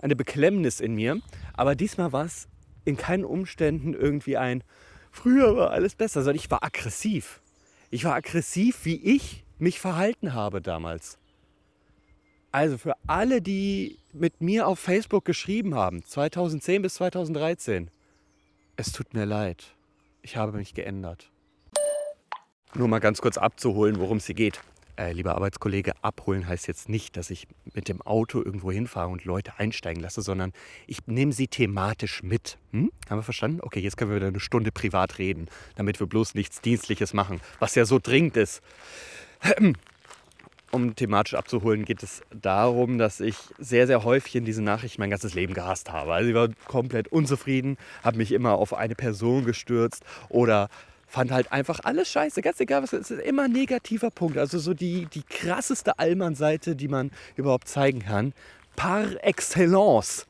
eine 0.00 0.14
Beklemmnis 0.14 0.80
in 0.80 0.94
mir. 0.94 1.22
Aber 1.54 1.74
diesmal 1.74 2.12
war 2.12 2.26
es 2.26 2.48
in 2.84 2.98
keinen 2.98 3.24
Umständen 3.24 3.94
irgendwie 3.94 4.36
ein, 4.36 4.62
früher 5.10 5.56
war 5.56 5.70
alles 5.70 5.94
besser, 5.94 6.22
sondern 6.22 6.36
ich 6.36 6.50
war 6.50 6.62
aggressiv. 6.62 7.40
Ich 7.90 8.04
war 8.04 8.14
aggressiv, 8.14 8.84
wie 8.84 8.96
ich 8.96 9.42
mich 9.58 9.80
verhalten 9.80 10.34
habe 10.34 10.60
damals. 10.60 11.16
Also 12.50 12.76
für 12.76 12.94
alle, 13.06 13.40
die 13.40 13.98
mit 14.12 14.42
mir 14.42 14.66
auf 14.66 14.78
Facebook 14.78 15.24
geschrieben 15.24 15.74
haben, 15.74 16.04
2010 16.04 16.82
bis 16.82 16.94
2013, 16.96 17.90
es 18.76 18.92
tut 18.92 19.14
mir 19.14 19.24
leid. 19.24 19.64
Ich 20.20 20.36
habe 20.36 20.52
mich 20.52 20.74
geändert. 20.74 21.31
Nur 22.74 22.88
mal 22.88 23.00
ganz 23.00 23.20
kurz 23.20 23.36
abzuholen, 23.36 23.98
worum 23.98 24.16
es 24.16 24.26
hier 24.26 24.34
geht. 24.34 24.60
Äh, 24.96 25.12
lieber 25.12 25.34
Arbeitskollege, 25.34 25.92
abholen 26.02 26.46
heißt 26.46 26.66
jetzt 26.68 26.88
nicht, 26.88 27.16
dass 27.16 27.30
ich 27.30 27.46
mit 27.74 27.88
dem 27.88 28.00
Auto 28.02 28.42
irgendwo 28.42 28.72
hinfahre 28.72 29.08
und 29.08 29.24
Leute 29.24 29.52
einsteigen 29.58 30.02
lasse, 30.02 30.22
sondern 30.22 30.52
ich 30.86 31.06
nehme 31.06 31.32
sie 31.32 31.48
thematisch 31.48 32.22
mit. 32.22 32.58
Hm? 32.72 32.90
Haben 33.10 33.18
wir 33.18 33.22
verstanden? 33.22 33.60
Okay, 33.62 33.80
jetzt 33.80 33.96
können 33.96 34.10
wir 34.10 34.16
wieder 34.16 34.28
eine 34.28 34.40
Stunde 34.40 34.72
privat 34.72 35.18
reden, 35.18 35.48
damit 35.76 36.00
wir 36.00 36.06
bloß 36.06 36.34
nichts 36.34 36.60
Dienstliches 36.60 37.12
machen, 37.14 37.40
was 37.58 37.74
ja 37.74 37.84
so 37.84 37.98
dringend 38.02 38.36
ist. 38.36 38.62
Um 40.74 40.96
thematisch 40.96 41.34
abzuholen, 41.34 41.84
geht 41.84 42.02
es 42.02 42.22
darum, 42.30 42.96
dass 42.96 43.20
ich 43.20 43.36
sehr, 43.58 43.86
sehr 43.86 44.04
häufig 44.04 44.36
in 44.36 44.46
diesen 44.46 44.64
Nachrichten 44.64 45.02
mein 45.02 45.10
ganzes 45.10 45.34
Leben 45.34 45.52
gehasst 45.52 45.92
habe. 45.92 46.14
Also 46.14 46.30
ich 46.30 46.34
war 46.34 46.48
komplett 46.66 47.08
unzufrieden, 47.08 47.76
habe 48.02 48.16
mich 48.16 48.32
immer 48.32 48.52
auf 48.52 48.72
eine 48.72 48.94
Person 48.94 49.44
gestürzt 49.44 50.02
oder 50.30 50.70
fand 51.12 51.30
halt 51.30 51.52
einfach 51.52 51.80
alles 51.84 52.08
scheiße. 52.08 52.40
Ganz 52.40 52.58
egal, 52.60 52.82
was 52.82 52.94
es 52.94 53.10
ist, 53.10 53.20
immer 53.20 53.42
ein 53.42 53.52
negativer 53.52 54.10
Punkt. 54.10 54.38
Also 54.38 54.58
so 54.58 54.72
die, 54.72 55.06
die 55.12 55.22
krasseste 55.22 55.98
Allmann-Seite, 55.98 56.74
die 56.74 56.88
man 56.88 57.10
überhaupt 57.36 57.68
zeigen 57.68 58.00
kann. 58.00 58.32
Par 58.76 59.22
excellence. 59.22 60.26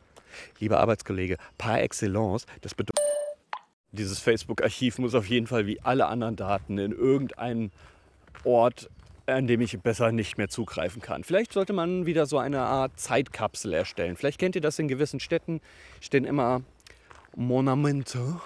Lieber 0.58 0.80
Arbeitskollege, 0.80 1.36
par 1.56 1.80
excellence, 1.80 2.46
das 2.62 2.74
bedeutet, 2.74 2.98
dieses 3.92 4.18
Facebook-Archiv 4.18 4.98
muss 4.98 5.14
auf 5.14 5.26
jeden 5.26 5.46
Fall 5.46 5.66
wie 5.66 5.80
alle 5.82 6.06
anderen 6.06 6.34
Daten 6.34 6.78
in 6.78 6.90
irgendeinen 6.90 7.70
Ort, 8.42 8.90
an 9.26 9.46
dem 9.46 9.60
ich 9.60 9.78
besser 9.78 10.10
nicht 10.10 10.36
mehr 10.36 10.48
zugreifen 10.48 11.00
kann. 11.00 11.22
Vielleicht 11.22 11.52
sollte 11.52 11.74
man 11.74 12.06
wieder 12.06 12.26
so 12.26 12.38
eine 12.38 12.60
Art 12.60 12.98
Zeitkapsel 12.98 13.72
erstellen. 13.72 14.16
Vielleicht 14.16 14.40
kennt 14.40 14.56
ihr 14.56 14.62
das 14.62 14.80
in 14.80 14.88
gewissen 14.88 15.20
Städten, 15.20 15.60
stehen 16.00 16.24
immer 16.24 16.62
Monumente 17.36 18.40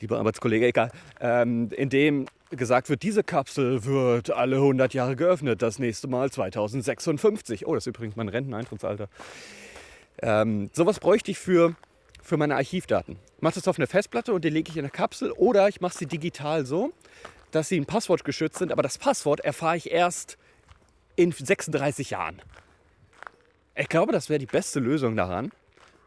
lieber 0.00 0.18
Arbeitskollege, 0.18 0.66
egal, 0.66 0.90
ähm, 1.20 1.70
in 1.76 1.88
dem 1.88 2.26
gesagt 2.50 2.88
wird, 2.88 3.02
diese 3.02 3.22
Kapsel 3.24 3.84
wird 3.84 4.30
alle 4.30 4.56
100 4.56 4.94
Jahre 4.94 5.16
geöffnet, 5.16 5.62
das 5.62 5.78
nächste 5.78 6.08
Mal 6.08 6.30
2056. 6.30 7.66
Oh, 7.66 7.74
das 7.74 7.84
ist 7.84 7.88
übrigens 7.88 8.16
mein 8.16 8.28
Renteneintrittsalter. 8.28 9.08
Ähm, 10.20 10.70
sowas 10.72 11.00
bräuchte 11.00 11.30
ich 11.30 11.38
für, 11.38 11.74
für 12.22 12.36
meine 12.36 12.56
Archivdaten. 12.56 13.16
Ich 13.36 13.42
mache 13.42 13.54
das 13.54 13.68
auf 13.68 13.78
eine 13.78 13.86
Festplatte 13.86 14.32
und 14.32 14.44
die 14.44 14.50
lege 14.50 14.70
ich 14.70 14.76
in 14.76 14.84
eine 14.84 14.90
Kapsel 14.90 15.32
oder 15.32 15.68
ich 15.68 15.80
mache 15.80 15.96
sie 15.96 16.06
digital 16.06 16.66
so, 16.66 16.92
dass 17.50 17.68
sie 17.68 17.78
ein 17.78 17.86
Passwort 17.86 18.24
geschützt 18.24 18.58
sind, 18.58 18.72
aber 18.72 18.82
das 18.82 18.98
Passwort 18.98 19.40
erfahre 19.40 19.76
ich 19.76 19.90
erst 19.90 20.38
in 21.16 21.32
36 21.32 22.10
Jahren. 22.10 22.40
Ich 23.74 23.88
glaube, 23.88 24.12
das 24.12 24.28
wäre 24.28 24.38
die 24.38 24.46
beste 24.46 24.80
Lösung 24.80 25.16
daran. 25.16 25.50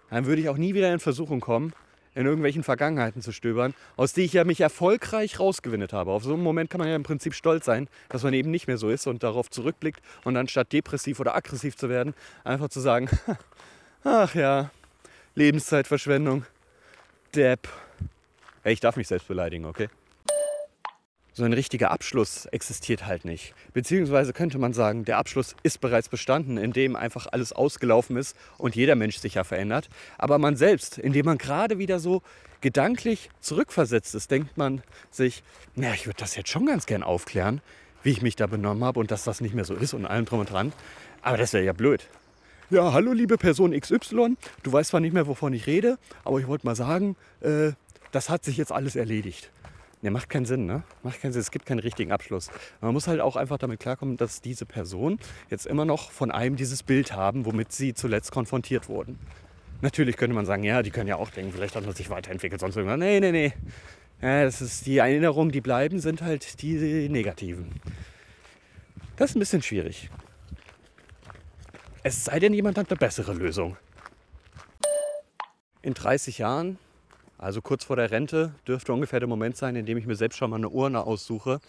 Dann 0.09 0.25
würde 0.25 0.41
ich 0.41 0.49
auch 0.49 0.57
nie 0.57 0.73
wieder 0.75 0.93
in 0.93 0.99
Versuchung 0.99 1.39
kommen, 1.39 1.73
in 2.15 2.25
irgendwelchen 2.25 2.63
Vergangenheiten 2.63 3.22
zu 3.22 3.31
stöbern, 3.31 3.74
aus 3.98 4.13
die 4.13 4.22
ich 4.22 4.34
ja 4.34 4.43
mich 4.43 4.62
erfolgreich 4.62 5.39
rausgewinnet 5.39 5.93
habe. 5.93 6.12
Auf 6.12 6.24
so 6.24 6.34
einen 6.34 6.43
Moment 6.43 6.69
kann 6.69 6.79
man 6.79 6.88
ja 6.88 6.95
im 6.95 7.03
Prinzip 7.03 7.36
stolz 7.36 7.65
sein, 7.65 7.88
dass 8.10 8.24
man 8.24 8.34
eben 8.34 8.50
nicht 8.50 8.67
mehr 8.67 8.77
so 8.77 8.89
ist 8.89 9.05
und 9.05 9.22
darauf 9.22 9.50
zurückblickt 9.50 10.01
und 10.24 10.38
anstatt 10.38 10.72
depressiv 10.74 11.19
oder 11.19 11.36
aggressiv 11.36 11.75
zu 11.75 11.89
werden, 11.89 12.15
einfach 12.43 12.69
zu 12.69 12.79
sagen, 12.79 13.10
ach 14.03 14.34
ja, 14.34 14.72
Lebenszeitverschwendung, 15.36 16.45
Depp. 17.36 17.67
Ey, 18.63 18.74
ich 18.74 18.79
darf 18.79 18.95
mich 18.95 19.07
selbst 19.07 19.27
beleidigen, 19.27 19.65
okay? 19.65 19.89
So 21.35 21.43
ein 21.43 21.51
richtiger 21.51 21.91
Abschluss 21.91 22.45
existiert 22.45 23.05
halt 23.05 23.25
nicht. 23.25 23.53
Beziehungsweise 23.73 24.31
könnte 24.31 24.57
man 24.57 24.71
sagen, 24.71 25.03
der 25.03 25.17
Abschluss 25.17 25.53
ist 25.63 25.81
bereits 25.81 26.07
bestanden, 26.07 26.57
indem 26.57 26.95
einfach 26.95 27.27
alles 27.29 27.51
ausgelaufen 27.51 28.15
ist 28.15 28.37
und 28.57 28.75
jeder 28.75 28.95
Mensch 28.95 29.17
sich 29.17 29.33
ja 29.33 29.43
verändert. 29.43 29.89
Aber 30.17 30.37
man 30.37 30.55
selbst, 30.55 30.97
indem 30.97 31.25
man 31.25 31.37
gerade 31.37 31.77
wieder 31.77 31.99
so 31.99 32.21
gedanklich 32.61 33.29
zurückversetzt 33.41 34.15
ist, 34.15 34.31
denkt 34.31 34.57
man 34.57 34.81
sich, 35.11 35.43
na, 35.75 35.93
ich 35.93 36.05
würde 36.05 36.19
das 36.19 36.37
jetzt 36.37 36.49
schon 36.49 36.65
ganz 36.67 36.85
gern 36.85 37.03
aufklären, 37.03 37.59
wie 38.01 38.11
ich 38.11 38.21
mich 38.21 38.37
da 38.37 38.47
benommen 38.47 38.85
habe 38.85 39.01
und 39.01 39.11
dass 39.11 39.25
das 39.25 39.41
nicht 39.41 39.53
mehr 39.53 39.65
so 39.65 39.75
ist 39.75 39.93
und 39.93 40.05
allem 40.05 40.23
drum 40.23 40.39
und 40.39 40.49
dran. 40.49 40.71
Aber 41.21 41.35
das 41.35 41.51
wäre 41.51 41.65
ja 41.65 41.73
blöd. 41.73 42.07
Ja, 42.69 42.93
hallo 42.93 43.11
liebe 43.11 43.37
Person 43.37 43.77
XY, 43.77 44.37
du 44.63 44.71
weißt 44.71 44.91
zwar 44.91 45.01
nicht 45.01 45.13
mehr, 45.13 45.27
wovon 45.27 45.51
ich 45.51 45.67
rede, 45.67 45.97
aber 46.23 46.39
ich 46.39 46.47
wollte 46.47 46.65
mal 46.65 46.75
sagen, 46.75 47.17
äh, 47.41 47.73
das 48.11 48.29
hat 48.29 48.45
sich 48.45 48.55
jetzt 48.55 48.71
alles 48.71 48.95
erledigt. 48.95 49.51
Ne, 50.05 50.12
macht 50.12 50.29
keinen 50.29 50.45
Sinn, 50.45 50.67
ne? 50.67 50.83
Macht 51.01 51.19
keinen 51.19 51.31
Sinn. 51.31 51.41
Es 51.41 51.50
gibt 51.50 51.65
keinen 51.65 51.79
richtigen 51.79 52.12
Abschluss. 52.12 52.51
Man 52.79 52.93
muss 52.93 53.07
halt 53.07 53.21
auch 53.21 53.35
einfach 53.35 53.57
damit 53.57 53.79
klarkommen, 53.79 54.17
dass 54.17 54.39
diese 54.39 54.67
Person 54.67 55.17
jetzt 55.50 55.65
immer 55.65 55.83
noch 55.83 56.12
von 56.12 56.29
einem 56.29 56.57
dieses 56.57 56.83
Bild 56.83 57.13
haben, 57.13 57.43
womit 57.43 57.71
sie 57.71 57.95
zuletzt 57.95 58.31
konfrontiert 58.31 58.88
wurden. 58.88 59.17
Natürlich 59.81 60.15
könnte 60.15 60.35
man 60.35 60.45
sagen, 60.45 60.63
ja, 60.63 60.83
die 60.83 60.91
können 60.91 61.07
ja 61.07 61.15
auch 61.15 61.31
denken, 61.31 61.51
vielleicht 61.51 61.75
hat 61.75 61.88
man 61.88 61.95
sich 61.95 62.12
weiterentwickelt, 62.12 62.62
sonst 62.62 62.75
irgendwas. 62.75 63.00
Nee, 63.00 63.19
nee, 63.19 63.31
nee. 63.31 63.53
Ja, 64.21 64.43
das 64.43 64.62
ist 64.62 64.85
die 64.85 65.00
Erinnerungen, 65.00 65.51
die 65.51 65.62
bleiben, 65.62 66.00
sind 66.00 66.21
halt 66.21 66.62
die 66.62 67.09
negativen. 67.09 67.71
Das 69.15 69.31
ist 69.31 69.38
ein 69.38 69.39
bisschen 69.39 69.63
schwierig. 69.63 70.12
Es 72.03 72.25
sei 72.25 72.38
denn, 72.38 72.53
jemand 72.53 72.77
hat 72.77 72.91
eine 72.91 72.97
bessere 73.00 73.33
Lösung. 73.33 73.75
In 75.81 75.95
30 75.95 76.38
Jahren 76.38 76.77
also 77.37 77.61
kurz 77.61 77.83
vor 77.83 77.95
der 77.95 78.11
Rente 78.11 78.53
dürfte 78.67 78.93
ungefähr 78.93 79.19
der 79.19 79.29
Moment 79.29 79.57
sein, 79.57 79.75
in 79.75 79.85
dem 79.85 79.97
ich 79.97 80.05
mir 80.05 80.15
selbst 80.15 80.37
schon 80.37 80.49
mal 80.49 80.57
eine 80.57 80.69
Urne 80.69 81.05
aussuche. 81.05 81.59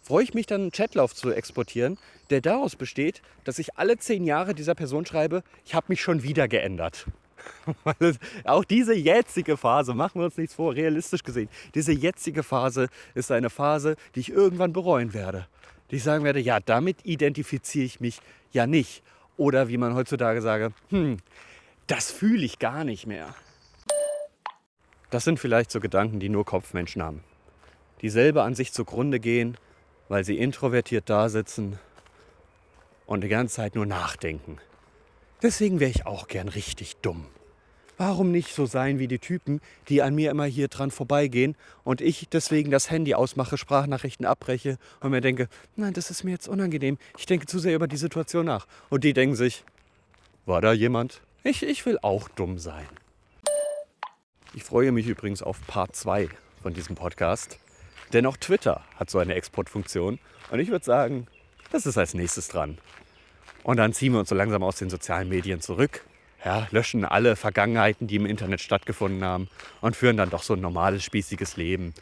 Freue 0.00 0.22
ich 0.22 0.34
mich 0.34 0.46
dann, 0.46 0.62
einen 0.62 0.70
Chatlauf 0.70 1.14
zu 1.14 1.32
exportieren, 1.32 1.98
der 2.30 2.40
daraus 2.40 2.76
besteht, 2.76 3.20
dass 3.44 3.58
ich 3.58 3.76
alle 3.76 3.98
zehn 3.98 4.24
Jahre 4.24 4.54
dieser 4.54 4.74
Person 4.74 5.04
schreibe, 5.06 5.42
ich 5.64 5.74
habe 5.74 5.86
mich 5.88 6.00
schon 6.00 6.22
wieder 6.22 6.48
geändert. 6.48 7.06
auch 8.44 8.64
diese 8.64 8.94
jetzige 8.94 9.56
Phase, 9.56 9.94
machen 9.94 10.20
wir 10.20 10.26
uns 10.26 10.36
nichts 10.36 10.54
vor, 10.54 10.74
realistisch 10.74 11.22
gesehen, 11.22 11.48
diese 11.74 11.92
jetzige 11.92 12.42
Phase 12.42 12.88
ist 13.14 13.30
eine 13.30 13.50
Phase, 13.50 13.96
die 14.14 14.20
ich 14.20 14.30
irgendwann 14.30 14.72
bereuen 14.72 15.14
werde. 15.14 15.46
Die 15.90 15.96
ich 15.96 16.02
sagen 16.02 16.24
werde, 16.24 16.40
ja, 16.40 16.60
damit 16.60 16.98
identifiziere 17.04 17.84
ich 17.84 18.00
mich 18.00 18.20
ja 18.52 18.66
nicht. 18.66 19.02
Oder 19.36 19.68
wie 19.68 19.78
man 19.78 19.94
heutzutage 19.94 20.42
sage, 20.42 20.72
hm, 20.90 21.18
das 21.86 22.10
fühle 22.10 22.44
ich 22.44 22.58
gar 22.58 22.84
nicht 22.84 23.06
mehr. 23.06 23.34
Das 25.10 25.24
sind 25.24 25.40
vielleicht 25.40 25.70
so 25.70 25.80
Gedanken, 25.80 26.20
die 26.20 26.28
nur 26.28 26.44
Kopfmenschen 26.44 27.02
haben. 27.02 27.24
Die 28.02 28.10
selber 28.10 28.44
an 28.44 28.54
sich 28.54 28.72
zugrunde 28.72 29.20
gehen, 29.20 29.56
weil 30.08 30.24
sie 30.24 30.38
introvertiert 30.38 31.08
da 31.08 31.28
sitzen 31.28 31.78
und 33.06 33.22
die 33.22 33.28
ganze 33.28 33.56
Zeit 33.56 33.74
nur 33.74 33.86
nachdenken. 33.86 34.58
Deswegen 35.42 35.80
wäre 35.80 35.90
ich 35.90 36.06
auch 36.06 36.28
gern 36.28 36.48
richtig 36.48 36.96
dumm. 36.96 37.26
Warum 37.96 38.30
nicht 38.30 38.54
so 38.54 38.66
sein 38.66 39.00
wie 39.00 39.08
die 39.08 39.18
Typen, 39.18 39.60
die 39.88 40.02
an 40.02 40.14
mir 40.14 40.30
immer 40.30 40.44
hier 40.44 40.68
dran 40.68 40.92
vorbeigehen 40.92 41.56
und 41.82 42.00
ich 42.00 42.28
deswegen 42.28 42.70
das 42.70 42.90
Handy 42.90 43.14
ausmache, 43.14 43.58
Sprachnachrichten 43.58 44.24
abbreche 44.24 44.78
und 45.00 45.10
mir 45.10 45.20
denke, 45.20 45.48
nein, 45.74 45.94
das 45.94 46.10
ist 46.10 46.22
mir 46.22 46.30
jetzt 46.30 46.48
unangenehm. 46.48 46.98
Ich 47.16 47.26
denke 47.26 47.46
zu 47.46 47.58
sehr 47.58 47.74
über 47.74 47.88
die 47.88 47.96
Situation 47.96 48.46
nach. 48.46 48.68
Und 48.88 49.02
die 49.02 49.14
denken 49.14 49.34
sich, 49.34 49.64
war 50.46 50.60
da 50.60 50.72
jemand? 50.72 51.22
Ich, 51.42 51.64
ich 51.64 51.84
will 51.86 51.98
auch 52.02 52.28
dumm 52.28 52.58
sein. 52.58 52.86
Ich 54.58 54.64
freue 54.64 54.90
mich 54.90 55.06
übrigens 55.06 55.40
auf 55.40 55.64
Part 55.68 55.94
2 55.94 56.28
von 56.64 56.74
diesem 56.74 56.96
Podcast. 56.96 57.60
Denn 58.12 58.26
auch 58.26 58.36
Twitter 58.36 58.82
hat 58.96 59.08
so 59.08 59.20
eine 59.20 59.34
Exportfunktion. 59.36 60.18
Und 60.50 60.58
ich 60.58 60.70
würde 60.70 60.84
sagen, 60.84 61.28
das 61.70 61.86
ist 61.86 61.96
als 61.96 62.12
nächstes 62.12 62.48
dran. 62.48 62.76
Und 63.62 63.76
dann 63.76 63.92
ziehen 63.92 64.14
wir 64.14 64.18
uns 64.18 64.30
so 64.30 64.34
langsam 64.34 64.64
aus 64.64 64.74
den 64.74 64.90
sozialen 64.90 65.28
Medien 65.28 65.60
zurück, 65.60 66.04
ja, 66.44 66.66
löschen 66.72 67.04
alle 67.04 67.36
Vergangenheiten, 67.36 68.08
die 68.08 68.16
im 68.16 68.26
Internet 68.26 68.60
stattgefunden 68.60 69.22
haben 69.22 69.48
und 69.80 69.94
führen 69.94 70.16
dann 70.16 70.28
doch 70.28 70.42
so 70.42 70.54
ein 70.54 70.60
normales, 70.60 71.04
spießiges 71.04 71.56
Leben. 71.56 71.94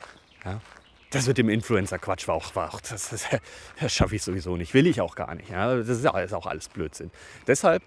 Ja. 0.43 0.63
Das 1.11 1.27
mit 1.27 1.37
dem 1.37 1.51
Influencer-Quatsch 1.51 2.27
war 2.27 2.37
auch, 2.37 2.55
war 2.57 2.73
auch 2.73 2.81
das, 2.81 3.11
das, 3.11 3.27
das 3.81 3.93
schaffe 3.93 4.17
ich 4.17 4.23
sowieso 4.23 4.57
nicht, 4.57 4.73
will 4.73 4.87
ich 4.87 5.03
auch 5.03 5.15
gar 5.15 5.35
nicht. 5.35 5.51
Ja. 5.51 5.77
Das 5.77 5.91
ist 5.91 6.07
auch 6.07 6.47
alles 6.47 6.71
Blödsinn. 6.71 7.11
Deshalb 7.47 7.83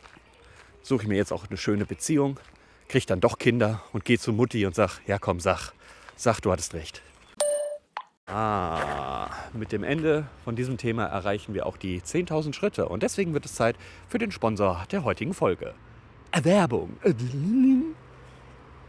suche 0.83 1.01
ich 1.01 1.07
mir 1.07 1.17
jetzt 1.17 1.33
auch 1.33 1.47
eine 1.47 1.57
schöne 1.57 1.87
Beziehung, 1.87 2.39
kriege 2.89 3.05
dann 3.05 3.21
doch 3.21 3.37
Kinder 3.37 3.81
und 3.93 4.03
gehe 4.03 4.19
zu 4.19 4.33
Mutti 4.33 4.65
und 4.65 4.75
sag, 4.75 4.99
ja 5.07 5.17
komm, 5.17 5.39
sag, 5.39 5.71
sag, 6.17 6.41
du 6.41 6.51
hattest 6.51 6.73
recht. 6.73 7.01
Ah, 8.27 9.29
mit 9.53 9.71
dem 9.71 9.83
Ende 9.83 10.27
von 10.43 10.55
diesem 10.55 10.77
Thema 10.77 11.05
erreichen 11.05 11.53
wir 11.53 11.65
auch 11.65 11.77
die 11.77 12.01
10.000 12.01 12.53
Schritte 12.53 12.87
und 12.87 13.01
deswegen 13.01 13.33
wird 13.33 13.45
es 13.45 13.55
Zeit 13.55 13.75
für 14.07 14.19
den 14.19 14.31
Sponsor 14.31 14.85
der 14.91 15.03
heutigen 15.03 15.33
Folge. 15.33 15.73
Erwerbung. 16.31 16.97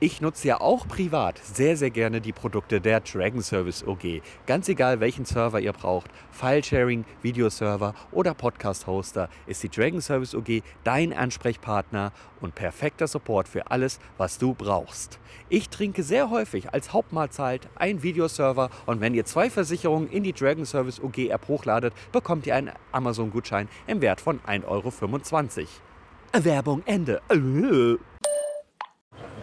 Ich 0.02 0.22
nutze 0.22 0.48
ja 0.48 0.62
auch 0.62 0.88
privat 0.88 1.38
sehr, 1.44 1.76
sehr 1.76 1.90
gerne 1.90 2.22
die 2.22 2.32
Produkte 2.32 2.80
der 2.80 3.00
Dragon 3.00 3.42
Service 3.42 3.86
OG. 3.86 4.22
Ganz 4.46 4.66
egal, 4.70 4.98
welchen 5.00 5.26
Server 5.26 5.60
ihr 5.60 5.74
braucht, 5.74 6.10
File-Sharing, 6.30 7.04
Videoserver 7.20 7.92
oder 8.10 8.32
Podcast-Hoster, 8.32 9.28
ist 9.46 9.62
die 9.62 9.68
Dragon 9.68 10.00
Service 10.00 10.34
OG 10.34 10.62
dein 10.84 11.12
Ansprechpartner 11.12 12.12
und 12.40 12.54
perfekter 12.54 13.06
Support 13.08 13.46
für 13.46 13.70
alles, 13.70 14.00
was 14.16 14.38
du 14.38 14.54
brauchst. 14.54 15.18
Ich 15.50 15.68
trinke 15.68 16.02
sehr 16.02 16.30
häufig 16.30 16.72
als 16.72 16.94
Hauptmahlzeit 16.94 17.68
einen 17.74 18.02
Videoserver 18.02 18.70
und 18.86 19.02
wenn 19.02 19.12
ihr 19.12 19.26
zwei 19.26 19.50
Versicherungen 19.50 20.08
in 20.08 20.22
die 20.22 20.32
Dragon 20.32 20.64
Service 20.64 20.98
OG 20.98 21.28
App 21.28 21.46
hochladet, 21.46 21.92
bekommt 22.10 22.46
ihr 22.46 22.54
einen 22.54 22.72
Amazon-Gutschein 22.92 23.68
im 23.86 24.00
Wert 24.00 24.22
von 24.22 24.40
1,25 24.40 24.64
Euro. 24.66 26.42
Werbung 26.42 26.82
Ende. 26.86 27.20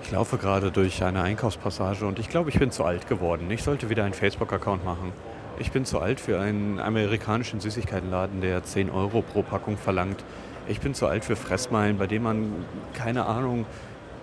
Ich 0.07 0.13
laufe 0.13 0.37
gerade 0.37 0.71
durch 0.71 1.03
eine 1.03 1.21
Einkaufspassage 1.21 2.05
und 2.05 2.17
ich 2.17 2.29
glaube, 2.29 2.49
ich 2.49 2.57
bin 2.57 2.71
zu 2.71 2.85
alt 2.85 3.09
geworden. 3.09 3.51
Ich 3.51 3.61
sollte 3.61 3.89
wieder 3.89 4.05
einen 4.05 4.13
Facebook-Account 4.13 4.85
machen. 4.85 5.11
Ich 5.59 5.73
bin 5.73 5.83
zu 5.83 5.99
alt 5.99 6.21
für 6.21 6.39
einen 6.39 6.79
amerikanischen 6.79 7.59
Süßigkeitenladen, 7.59 8.39
der 8.39 8.63
10 8.63 8.89
Euro 8.89 9.21
pro 9.21 9.41
Packung 9.41 9.75
verlangt. 9.75 10.23
Ich 10.65 10.79
bin 10.79 10.93
zu 10.93 11.07
alt 11.07 11.25
für 11.25 11.35
Fressmeilen, 11.35 11.97
bei 11.97 12.07
denen 12.07 12.23
man, 12.23 12.51
keine 12.93 13.25
Ahnung, 13.25 13.65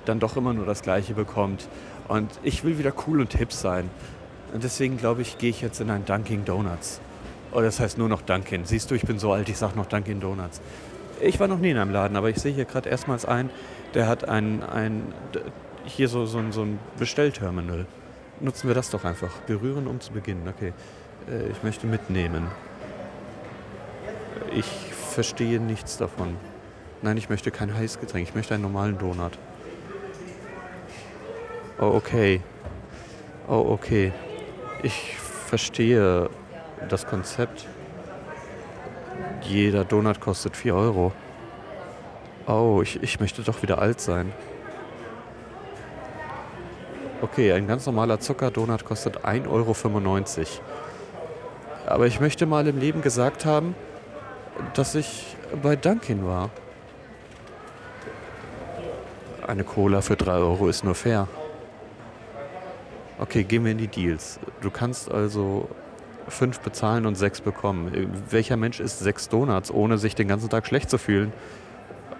dann 0.06 0.20
doch 0.20 0.38
immer 0.38 0.54
nur 0.54 0.64
das 0.64 0.80
Gleiche 0.80 1.12
bekommt. 1.12 1.68
Und 2.08 2.30
ich 2.42 2.64
will 2.64 2.78
wieder 2.78 2.94
cool 3.06 3.20
und 3.20 3.34
hip 3.34 3.52
sein. 3.52 3.90
Und 4.54 4.64
deswegen 4.64 4.96
glaube 4.96 5.20
ich, 5.20 5.36
gehe 5.36 5.50
ich 5.50 5.60
jetzt 5.60 5.82
in 5.82 5.90
ein 5.90 6.06
Dunkin' 6.06 6.46
Donuts. 6.46 7.02
Oh, 7.52 7.60
das 7.60 7.78
heißt 7.78 7.98
nur 7.98 8.08
noch 8.08 8.22
Dunkin'. 8.22 8.64
Siehst 8.64 8.90
du, 8.90 8.94
ich 8.94 9.02
bin 9.02 9.18
so 9.18 9.34
alt, 9.34 9.50
ich 9.50 9.58
sage 9.58 9.76
noch 9.76 9.86
Dunkin' 9.86 10.20
Donuts. 10.20 10.62
Ich 11.20 11.38
war 11.40 11.46
noch 11.46 11.58
nie 11.58 11.72
in 11.72 11.76
einem 11.76 11.92
Laden, 11.92 12.16
aber 12.16 12.30
ich 12.30 12.38
sehe 12.38 12.54
hier 12.54 12.64
gerade 12.64 12.88
erstmals 12.88 13.26
einen, 13.26 13.50
der 13.92 14.08
hat 14.08 14.26
ein, 14.26 14.62
ein 14.62 15.12
hier 15.84 16.08
so, 16.08 16.26
so, 16.26 16.42
so 16.50 16.62
ein 16.62 16.78
Bestellterminal. 16.98 17.86
Nutzen 18.40 18.68
wir 18.68 18.74
das 18.74 18.90
doch 18.90 19.04
einfach. 19.04 19.30
Berühren, 19.46 19.86
um 19.86 20.00
zu 20.00 20.12
beginnen. 20.12 20.48
Okay. 20.48 20.72
Äh, 21.28 21.50
ich 21.50 21.62
möchte 21.62 21.86
mitnehmen. 21.86 22.48
Ich 24.54 24.66
verstehe 24.66 25.60
nichts 25.60 25.96
davon. 25.96 26.36
Nein, 27.02 27.16
ich 27.16 27.28
möchte 27.28 27.50
kein 27.50 27.74
Heißgetränk. 27.74 28.28
Ich 28.28 28.34
möchte 28.34 28.54
einen 28.54 28.62
normalen 28.62 28.98
Donut. 28.98 29.38
Oh, 31.78 31.92
okay. 31.94 32.40
Oh, 33.48 33.66
okay. 33.68 34.12
Ich 34.82 35.16
verstehe 35.18 36.30
das 36.88 37.06
Konzept. 37.06 37.66
Jeder 39.42 39.84
Donut 39.84 40.20
kostet 40.20 40.56
4 40.56 40.74
Euro. 40.74 41.12
Oh, 42.46 42.80
ich, 42.82 43.02
ich 43.02 43.20
möchte 43.20 43.42
doch 43.42 43.62
wieder 43.62 43.78
alt 43.78 44.00
sein. 44.00 44.32
Okay, 47.24 47.54
ein 47.54 47.66
ganz 47.66 47.86
normaler 47.86 48.20
Zuckerdonut 48.20 48.84
kostet 48.84 49.24
1,95 49.24 49.48
Euro. 49.48 50.46
Aber 51.86 52.06
ich 52.06 52.20
möchte 52.20 52.44
mal 52.44 52.66
im 52.66 52.78
Leben 52.78 53.00
gesagt 53.00 53.46
haben, 53.46 53.74
dass 54.74 54.94
ich 54.94 55.34
bei 55.62 55.74
Dunkin 55.74 56.26
war. 56.26 56.50
Eine 59.46 59.64
Cola 59.64 60.02
für 60.02 60.16
3 60.16 60.32
Euro 60.32 60.68
ist 60.68 60.84
nur 60.84 60.94
fair. 60.94 61.26
Okay, 63.18 63.44
gehen 63.44 63.64
wir 63.64 63.72
in 63.72 63.78
die 63.78 63.88
Deals. 63.88 64.38
Du 64.60 64.70
kannst 64.70 65.10
also 65.10 65.70
5 66.28 66.60
bezahlen 66.60 67.06
und 67.06 67.14
6 67.14 67.40
bekommen. 67.40 67.90
Welcher 68.28 68.58
Mensch 68.58 68.80
isst 68.80 68.98
6 68.98 69.30
Donuts, 69.30 69.70
ohne 69.70 69.96
sich 69.96 70.14
den 70.14 70.28
ganzen 70.28 70.50
Tag 70.50 70.66
schlecht 70.66 70.90
zu 70.90 70.98
fühlen? 70.98 71.32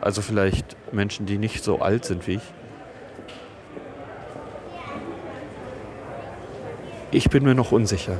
Also 0.01 0.23
vielleicht 0.23 0.79
Menschen, 0.95 1.27
die 1.27 1.37
nicht 1.37 1.63
so 1.63 1.83
alt 1.83 2.07
sind 2.07 2.27
wie 2.27 2.37
ich. 2.37 2.53
Ich 7.15 7.31
bin 7.31 7.45
mir 7.45 7.55
noch 7.55 7.71
unsicher. 7.71 8.19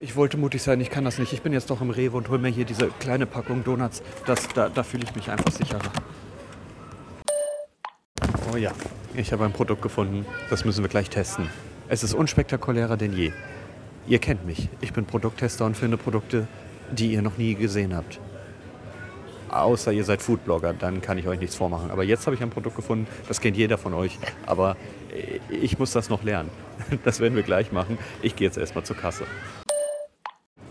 Ich 0.00 0.16
wollte 0.16 0.36
mutig 0.36 0.60
sein, 0.60 0.80
ich 0.80 0.90
kann 0.90 1.04
das 1.04 1.20
nicht. 1.20 1.32
Ich 1.32 1.40
bin 1.40 1.52
jetzt 1.52 1.70
doch 1.70 1.80
im 1.80 1.90
Rewe 1.90 2.16
und 2.16 2.28
hol 2.28 2.38
mir 2.38 2.48
hier 2.48 2.64
diese 2.64 2.88
kleine 2.98 3.26
Packung 3.26 3.62
Donuts. 3.62 4.02
Das, 4.26 4.48
da, 4.48 4.68
da 4.68 4.82
fühle 4.82 5.04
ich 5.04 5.14
mich 5.14 5.30
einfach 5.30 5.52
sicherer. 5.52 5.92
Oh 8.52 8.56
ja, 8.56 8.72
ich 9.14 9.32
habe 9.32 9.44
ein 9.44 9.52
Produkt 9.52 9.82
gefunden. 9.82 10.26
Das 10.50 10.64
müssen 10.64 10.82
wir 10.82 10.88
gleich 10.88 11.10
testen. 11.10 11.48
Es 11.86 12.02
ist 12.02 12.12
unspektakulärer 12.12 12.96
denn 12.96 13.12
je. 13.12 13.30
Ihr 14.08 14.18
kennt 14.18 14.44
mich. 14.44 14.68
Ich 14.80 14.92
bin 14.92 15.04
Produkttester 15.04 15.64
und 15.64 15.76
finde 15.76 15.96
Produkte, 15.96 16.48
die 16.90 17.12
ihr 17.12 17.22
noch 17.22 17.38
nie 17.38 17.54
gesehen 17.54 17.94
habt. 17.94 18.18
Außer 19.54 19.92
ihr 19.92 20.02
seid 20.02 20.20
Foodblogger, 20.20 20.72
dann 20.72 21.00
kann 21.00 21.16
ich 21.16 21.28
euch 21.28 21.38
nichts 21.38 21.54
vormachen. 21.54 21.92
Aber 21.92 22.02
jetzt 22.02 22.26
habe 22.26 22.34
ich 22.34 22.42
ein 22.42 22.50
Produkt 22.50 22.74
gefunden, 22.74 23.06
das 23.28 23.40
kennt 23.40 23.56
jeder 23.56 23.78
von 23.78 23.94
euch. 23.94 24.18
Aber 24.46 24.76
ich 25.48 25.78
muss 25.78 25.92
das 25.92 26.08
noch 26.08 26.24
lernen. 26.24 26.50
Das 27.04 27.20
werden 27.20 27.36
wir 27.36 27.44
gleich 27.44 27.70
machen. 27.70 27.98
Ich 28.20 28.34
gehe 28.34 28.48
jetzt 28.48 28.58
erstmal 28.58 28.84
zur 28.84 28.96
Kasse. 28.96 29.24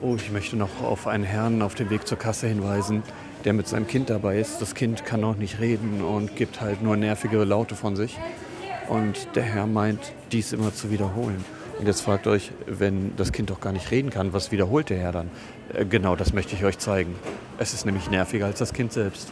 Oh, 0.01 0.15
ich 0.15 0.31
möchte 0.31 0.57
noch 0.57 0.83
auf 0.83 1.07
einen 1.07 1.23
Herrn 1.23 1.61
auf 1.61 1.75
dem 1.75 1.89
Weg 1.89 2.05
zur 2.05 2.17
Kasse 2.17 2.47
hinweisen, 2.47 3.03
der 3.45 3.53
mit 3.53 3.69
seinem 3.69 3.87
Kind 3.87 4.09
dabei 4.09 4.37
ist. 4.37 4.61
Das 4.61 4.75
Kind 4.75 5.05
kann 5.05 5.21
noch 5.21 5.37
nicht 5.37 5.61
reden 5.61 6.03
und 6.03 6.35
gibt 6.35 6.59
halt 6.59 6.81
nur 6.81 6.97
nervige 6.97 7.41
Laute 7.45 7.75
von 7.75 7.95
sich. 7.95 8.19
Und 8.89 9.29
der 9.35 9.43
Herr 9.43 9.65
meint, 9.65 10.11
dies 10.33 10.51
immer 10.51 10.73
zu 10.73 10.91
wiederholen. 10.91 11.45
Und 11.79 11.87
jetzt 11.87 12.01
fragt 12.01 12.27
euch, 12.27 12.51
wenn 12.65 13.15
das 13.17 13.31
Kind 13.31 13.49
doch 13.49 13.59
gar 13.59 13.73
nicht 13.73 13.91
reden 13.91 14.09
kann, 14.09 14.33
was 14.33 14.51
wiederholt 14.51 14.89
der 14.89 14.97
Herr 14.99 15.11
dann? 15.11 15.29
Äh, 15.73 15.85
genau, 15.85 16.15
das 16.15 16.33
möchte 16.33 16.55
ich 16.55 16.63
euch 16.63 16.77
zeigen. 16.77 17.15
Es 17.57 17.73
ist 17.73 17.85
nämlich 17.85 18.09
nerviger 18.09 18.45
als 18.45 18.59
das 18.59 18.73
Kind 18.73 18.93
selbst. 18.93 19.31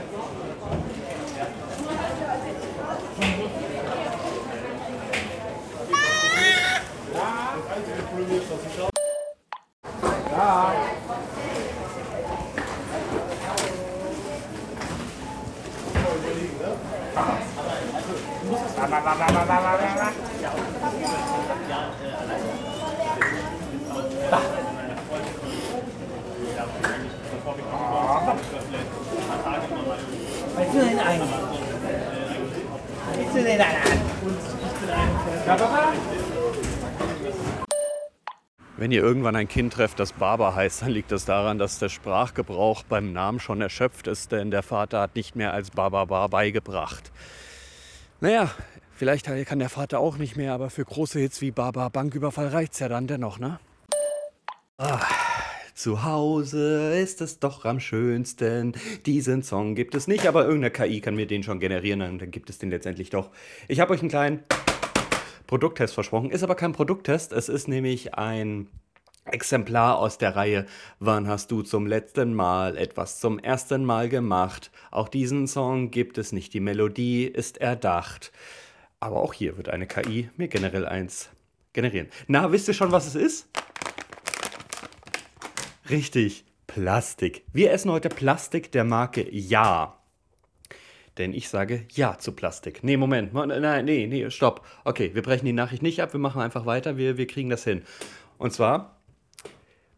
Willst 30.55 30.75
du 30.75 30.79
den 30.79 30.99
einen? 30.99 31.29
Willst 33.15 33.35
du 33.35 33.43
den 33.43 33.61
einen? 33.61 34.01
Wenn 38.81 38.89
ihr 38.89 39.03
irgendwann 39.03 39.35
ein 39.35 39.47
Kind 39.47 39.73
trefft, 39.73 39.99
das 39.99 40.11
Baba 40.11 40.55
heißt, 40.55 40.81
dann 40.81 40.89
liegt 40.89 41.11
das 41.11 41.23
daran, 41.25 41.59
dass 41.59 41.77
der 41.77 41.89
Sprachgebrauch 41.89 42.81
beim 42.81 43.13
Namen 43.13 43.39
schon 43.39 43.61
erschöpft 43.61 44.07
ist, 44.07 44.31
denn 44.31 44.49
der 44.49 44.63
Vater 44.63 45.01
hat 45.01 45.15
nicht 45.15 45.35
mehr 45.35 45.53
als 45.53 45.69
Baba 45.69 46.25
beigebracht. 46.25 47.11
Naja, 48.21 48.49
vielleicht 48.95 49.27
kann 49.45 49.59
der 49.59 49.69
Vater 49.69 49.99
auch 49.99 50.17
nicht 50.17 50.35
mehr, 50.35 50.51
aber 50.53 50.71
für 50.71 50.83
große 50.83 51.19
Hits 51.19 51.41
wie 51.41 51.51
Baba 51.51 51.89
Banküberfall 51.89 52.47
reicht's 52.47 52.79
ja 52.79 52.89
dann 52.89 53.05
dennoch, 53.05 53.37
ne? 53.37 53.59
Ah, 54.79 54.99
zu 55.75 56.03
Hause 56.03 56.97
ist 56.97 57.21
es 57.21 57.37
doch 57.37 57.65
am 57.65 57.79
schönsten. 57.79 58.73
Diesen 59.05 59.43
Song 59.43 59.75
gibt 59.75 59.93
es 59.93 60.07
nicht, 60.07 60.25
aber 60.25 60.45
irgendeine 60.45 60.71
KI 60.71 61.01
kann 61.01 61.13
mir 61.13 61.27
den 61.27 61.43
schon 61.43 61.59
generieren, 61.59 62.01
und 62.01 62.19
dann 62.19 62.31
gibt 62.31 62.49
es 62.49 62.57
den 62.57 62.71
letztendlich 62.71 63.11
doch. 63.11 63.29
Ich 63.67 63.79
habe 63.79 63.93
euch 63.93 63.99
einen 63.99 64.09
kleinen 64.09 64.43
Produkttest 65.51 65.95
versprochen. 65.95 66.31
Ist 66.31 66.43
aber 66.43 66.55
kein 66.55 66.71
Produkttest, 66.71 67.33
es 67.33 67.49
ist 67.49 67.67
nämlich 67.67 68.13
ein 68.13 68.69
Exemplar 69.25 69.97
aus 69.97 70.17
der 70.17 70.37
Reihe 70.37 70.65
Wann 70.99 71.27
hast 71.27 71.51
du 71.51 71.61
zum 71.61 71.87
letzten 71.87 72.33
Mal 72.33 72.77
etwas 72.77 73.19
zum 73.19 73.37
ersten 73.37 73.83
Mal 73.83 74.07
gemacht? 74.07 74.71
Auch 74.91 75.09
diesen 75.09 75.47
Song 75.47 75.91
gibt 75.91 76.17
es 76.17 76.31
nicht, 76.31 76.53
die 76.53 76.61
Melodie 76.61 77.25
ist 77.25 77.57
erdacht. 77.57 78.31
Aber 79.01 79.17
auch 79.17 79.33
hier 79.33 79.57
wird 79.57 79.67
eine 79.67 79.87
KI 79.87 80.29
mir 80.37 80.47
generell 80.47 80.85
eins 80.85 81.29
generieren. 81.73 82.07
Na, 82.27 82.53
wisst 82.53 82.69
ihr 82.69 82.73
schon, 82.73 82.93
was 82.93 83.07
es 83.07 83.15
ist? 83.15 83.49
Richtig, 85.89 86.45
Plastik. 86.65 87.43
Wir 87.51 87.73
essen 87.73 87.91
heute 87.91 88.07
Plastik 88.07 88.71
der 88.71 88.85
Marke 88.85 89.27
Ja. 89.29 90.00
Denn 91.17 91.33
ich 91.33 91.49
sage 91.49 91.85
Ja 91.91 92.17
zu 92.17 92.31
Plastik. 92.31 92.83
Nee, 92.83 92.97
Moment. 92.97 93.33
Nein, 93.33 93.85
nee, 93.85 94.07
nee, 94.07 94.29
stopp. 94.29 94.65
Okay, 94.85 95.11
wir 95.13 95.21
brechen 95.21 95.45
die 95.45 95.53
Nachricht 95.53 95.83
nicht 95.83 96.01
ab, 96.01 96.13
wir 96.13 96.19
machen 96.19 96.41
einfach 96.41 96.65
weiter, 96.65 96.97
wir, 96.97 97.17
wir 97.17 97.27
kriegen 97.27 97.49
das 97.49 97.63
hin. 97.63 97.81
Und 98.37 98.53
zwar, 98.53 99.01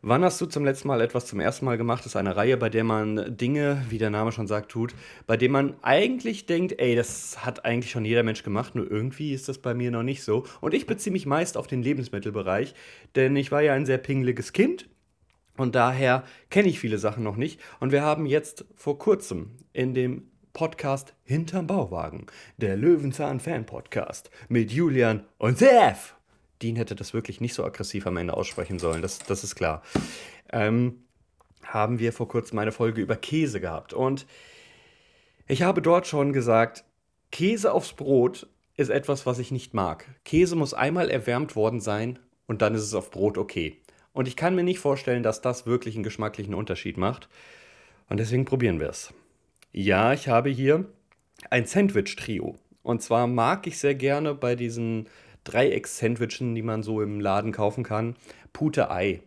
wann 0.02 0.24
hast 0.24 0.42
du 0.42 0.48
zum 0.48 0.66
letzten 0.66 0.88
Mal 0.88 1.02
etwas 1.02 1.28
zum 1.28 1.40
ersten 1.40 1.66
Mal 1.66 1.78
gemacht? 1.78 2.00
Das 2.00 2.08
ist 2.08 2.16
eine 2.16 2.36
Reihe, 2.36 2.58
bei 2.58 2.70
der 2.70 2.84
man 2.84 3.38
Dinge, 3.38 3.86
wie 3.90 4.00
der 4.00 4.10
Name 4.10 4.32
schon 4.32 4.48
sagt, 4.48 4.72
tut, 4.72 4.96
bei 5.28 5.38
dem 5.38 5.52
man 5.52 5.76
eigentlich 5.84 6.48
denkt, 6.48 6.80
ey, 6.80 6.96
das 6.96 7.46
hat 7.46 7.64
eigentlich 7.64 7.92
schon 7.92 8.06
jeder 8.06 8.24
Mensch 8.24 8.44
gemacht, 8.44 8.74
nur 8.74 8.90
irgendwie 8.90 9.34
ist 9.34 9.48
das 9.48 9.60
bei 9.60 9.76
mir 9.76 9.92
noch 9.92 10.04
nicht 10.04 10.24
so. 10.24 10.46
Und 10.62 10.74
ich 10.74 10.88
beziehe 10.88 11.14
mich 11.14 11.28
meist 11.28 11.58
auf 11.58 11.68
den 11.68 11.84
Lebensmittelbereich, 11.84 12.74
denn 13.16 13.36
ich 13.36 13.52
war 13.52 13.62
ja 13.62 13.74
ein 13.74 13.86
sehr 13.86 14.00
pingeliges 14.00 14.52
Kind. 14.52 14.90
Und 15.56 15.76
daher 15.76 16.24
kenne 16.50 16.70
ich 16.70 16.80
viele 16.80 16.98
Sachen 16.98 17.24
noch 17.24 17.36
nicht. 17.36 17.62
Und 17.80 17.92
wir 17.92 18.02
haben 18.02 18.26
jetzt 18.26 18.66
vor 18.76 18.98
kurzem 18.98 19.52
in 19.72 19.94
dem 19.94 20.33
Podcast 20.54 21.16
Hinterm 21.24 21.66
Bauwagen, 21.66 22.28
der 22.58 22.78
Löwenzahn-Fan-Podcast 22.78 24.30
mit 24.50 24.72
Julian 24.72 25.26
und 25.40 25.58
Sef. 25.58 26.16
Dean 26.62 26.76
hätte 26.76 26.94
das 26.94 27.12
wirklich 27.16 27.42
nicht 27.42 27.56
so 27.56 27.66
aggressiv 27.66 28.06
am 28.06 28.18
Ende 28.18 28.38
aussprechen 28.38 28.78
sollen, 28.78 29.02
das, 29.02 29.18
das 29.18 29.44
ist 29.44 29.56
klar. 29.56 29.82
Ähm, 30.52 31.04
haben 31.64 31.98
wir 31.98 32.14
vor 32.14 32.28
kurzem 32.28 32.60
eine 32.60 32.72
Folge 32.72 33.02
über 33.02 33.16
Käse 33.16 33.60
gehabt. 33.60 33.94
Und 33.94 34.28
ich 35.48 35.64
habe 35.64 35.82
dort 35.82 36.06
schon 36.06 36.34
gesagt, 36.34 36.86
Käse 37.32 37.74
aufs 37.74 37.94
Brot 37.94 38.48
ist 38.78 38.90
etwas, 38.90 39.26
was 39.26 39.40
ich 39.40 39.50
nicht 39.50 39.74
mag. 39.74 40.06
Käse 40.24 40.56
muss 40.56 40.76
einmal 40.76 41.10
erwärmt 41.10 41.56
worden 41.56 41.82
sein 41.82 42.20
und 42.46 42.62
dann 42.62 42.76
ist 42.76 42.84
es 42.84 42.94
auf 42.94 43.10
Brot 43.10 43.40
okay. 43.40 43.82
Und 44.12 44.28
ich 44.28 44.36
kann 44.36 44.54
mir 44.54 44.64
nicht 44.64 44.80
vorstellen, 44.80 45.24
dass 45.24 45.42
das 45.42 45.66
wirklich 45.66 45.96
einen 45.96 46.04
geschmacklichen 46.04 46.54
Unterschied 46.54 46.98
macht. 46.98 47.28
Und 48.08 48.18
deswegen 48.18 48.46
probieren 48.46 48.80
wir 48.80 48.90
es. 48.90 49.12
Ja, 49.76 50.14
ich 50.14 50.28
habe 50.28 50.52
hier 50.52 50.86
ein 51.50 51.66
Sandwich-Trio. 51.66 52.60
Und 52.84 53.02
zwar 53.02 53.26
mag 53.26 53.66
ich 53.66 53.80
sehr 53.80 53.96
gerne 53.96 54.36
bei 54.36 54.56
diesen 54.56 55.08
Dreiecks-Sandwichen, 55.46 56.54
die 56.54 56.62
man 56.62 56.84
so 56.84 57.02
im 57.02 57.20
Laden 57.20 57.52
kaufen 57.52 57.84
kann, 57.84 58.16
Pute 58.54 58.92
Ei. 58.92 59.24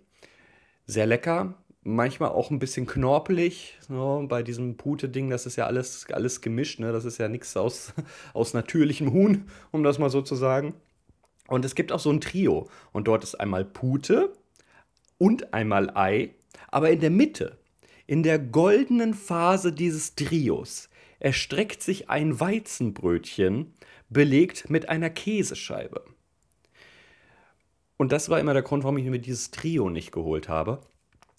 Sehr 0.86 1.06
lecker, 1.06 1.54
manchmal 1.82 2.28
auch 2.28 2.52
ein 2.52 2.60
bisschen 2.60 2.86
knorpelig. 2.86 3.76
So, 3.88 4.24
bei 4.28 4.44
diesem 4.44 4.76
Pute-Ding, 4.76 5.30
das 5.30 5.46
ist 5.46 5.56
ja 5.56 5.66
alles, 5.66 6.06
alles 6.12 6.40
gemischt, 6.42 6.78
ne? 6.78 6.92
das 6.92 7.04
ist 7.04 7.18
ja 7.18 7.26
nichts 7.26 7.56
aus, 7.56 7.92
aus 8.32 8.54
natürlichem 8.54 9.12
Huhn, 9.12 9.48
um 9.72 9.82
das 9.82 9.98
mal 9.98 10.10
so 10.10 10.22
zu 10.22 10.36
sagen. 10.36 10.74
Und 11.48 11.64
es 11.64 11.74
gibt 11.74 11.90
auch 11.90 11.98
so 11.98 12.10
ein 12.10 12.20
Trio. 12.20 12.70
Und 12.92 13.08
dort 13.08 13.24
ist 13.24 13.34
einmal 13.34 13.64
Pute 13.64 14.32
und 15.18 15.52
einmal 15.52 15.90
Ei, 15.96 16.36
aber 16.68 16.90
in 16.90 17.00
der 17.00 17.10
Mitte 17.10 17.58
in 18.06 18.22
der 18.22 18.38
goldenen 18.38 19.14
Phase 19.14 19.72
dieses 19.72 20.14
Trios 20.14 20.88
erstreckt 21.18 21.82
sich 21.82 22.08
ein 22.08 22.38
Weizenbrötchen, 22.38 23.74
belegt 24.08 24.70
mit 24.70 24.88
einer 24.88 25.10
Käsescheibe. 25.10 26.04
Und 27.96 28.12
das 28.12 28.28
war 28.28 28.38
immer 28.38 28.52
der 28.52 28.62
Grund, 28.62 28.84
warum 28.84 28.98
ich 28.98 29.06
mir 29.06 29.18
dieses 29.18 29.50
Trio 29.50 29.88
nicht 29.88 30.12
geholt 30.12 30.48
habe. 30.48 30.80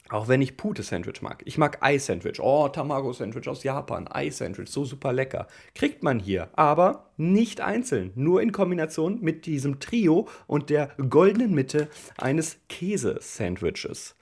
Auch 0.09 0.29
wenn 0.29 0.41
ich 0.41 0.55
Pute-Sandwich 0.55 1.21
mag. 1.21 1.43
Ich 1.45 1.57
mag 1.57 1.83
Ei-Sandwich. 1.83 2.39
Oh, 2.39 2.69
Tamago-Sandwich 2.69 3.47
aus 3.49 3.63
Japan. 3.63 4.07
Ei-Sandwich, 4.07 4.69
so 4.69 4.85
super 4.85 5.11
lecker. 5.11 5.47
Kriegt 5.75 6.01
man 6.01 6.19
hier, 6.19 6.49
aber 6.53 7.11
nicht 7.17 7.59
einzeln. 7.59 8.13
Nur 8.15 8.41
in 8.41 8.53
Kombination 8.53 9.19
mit 9.21 9.45
diesem 9.45 9.81
Trio 9.81 10.29
und 10.47 10.69
der 10.69 10.91
goldenen 11.09 11.53
Mitte 11.53 11.89
eines 12.17 12.57
Käse-Sandwiches. 12.69 14.15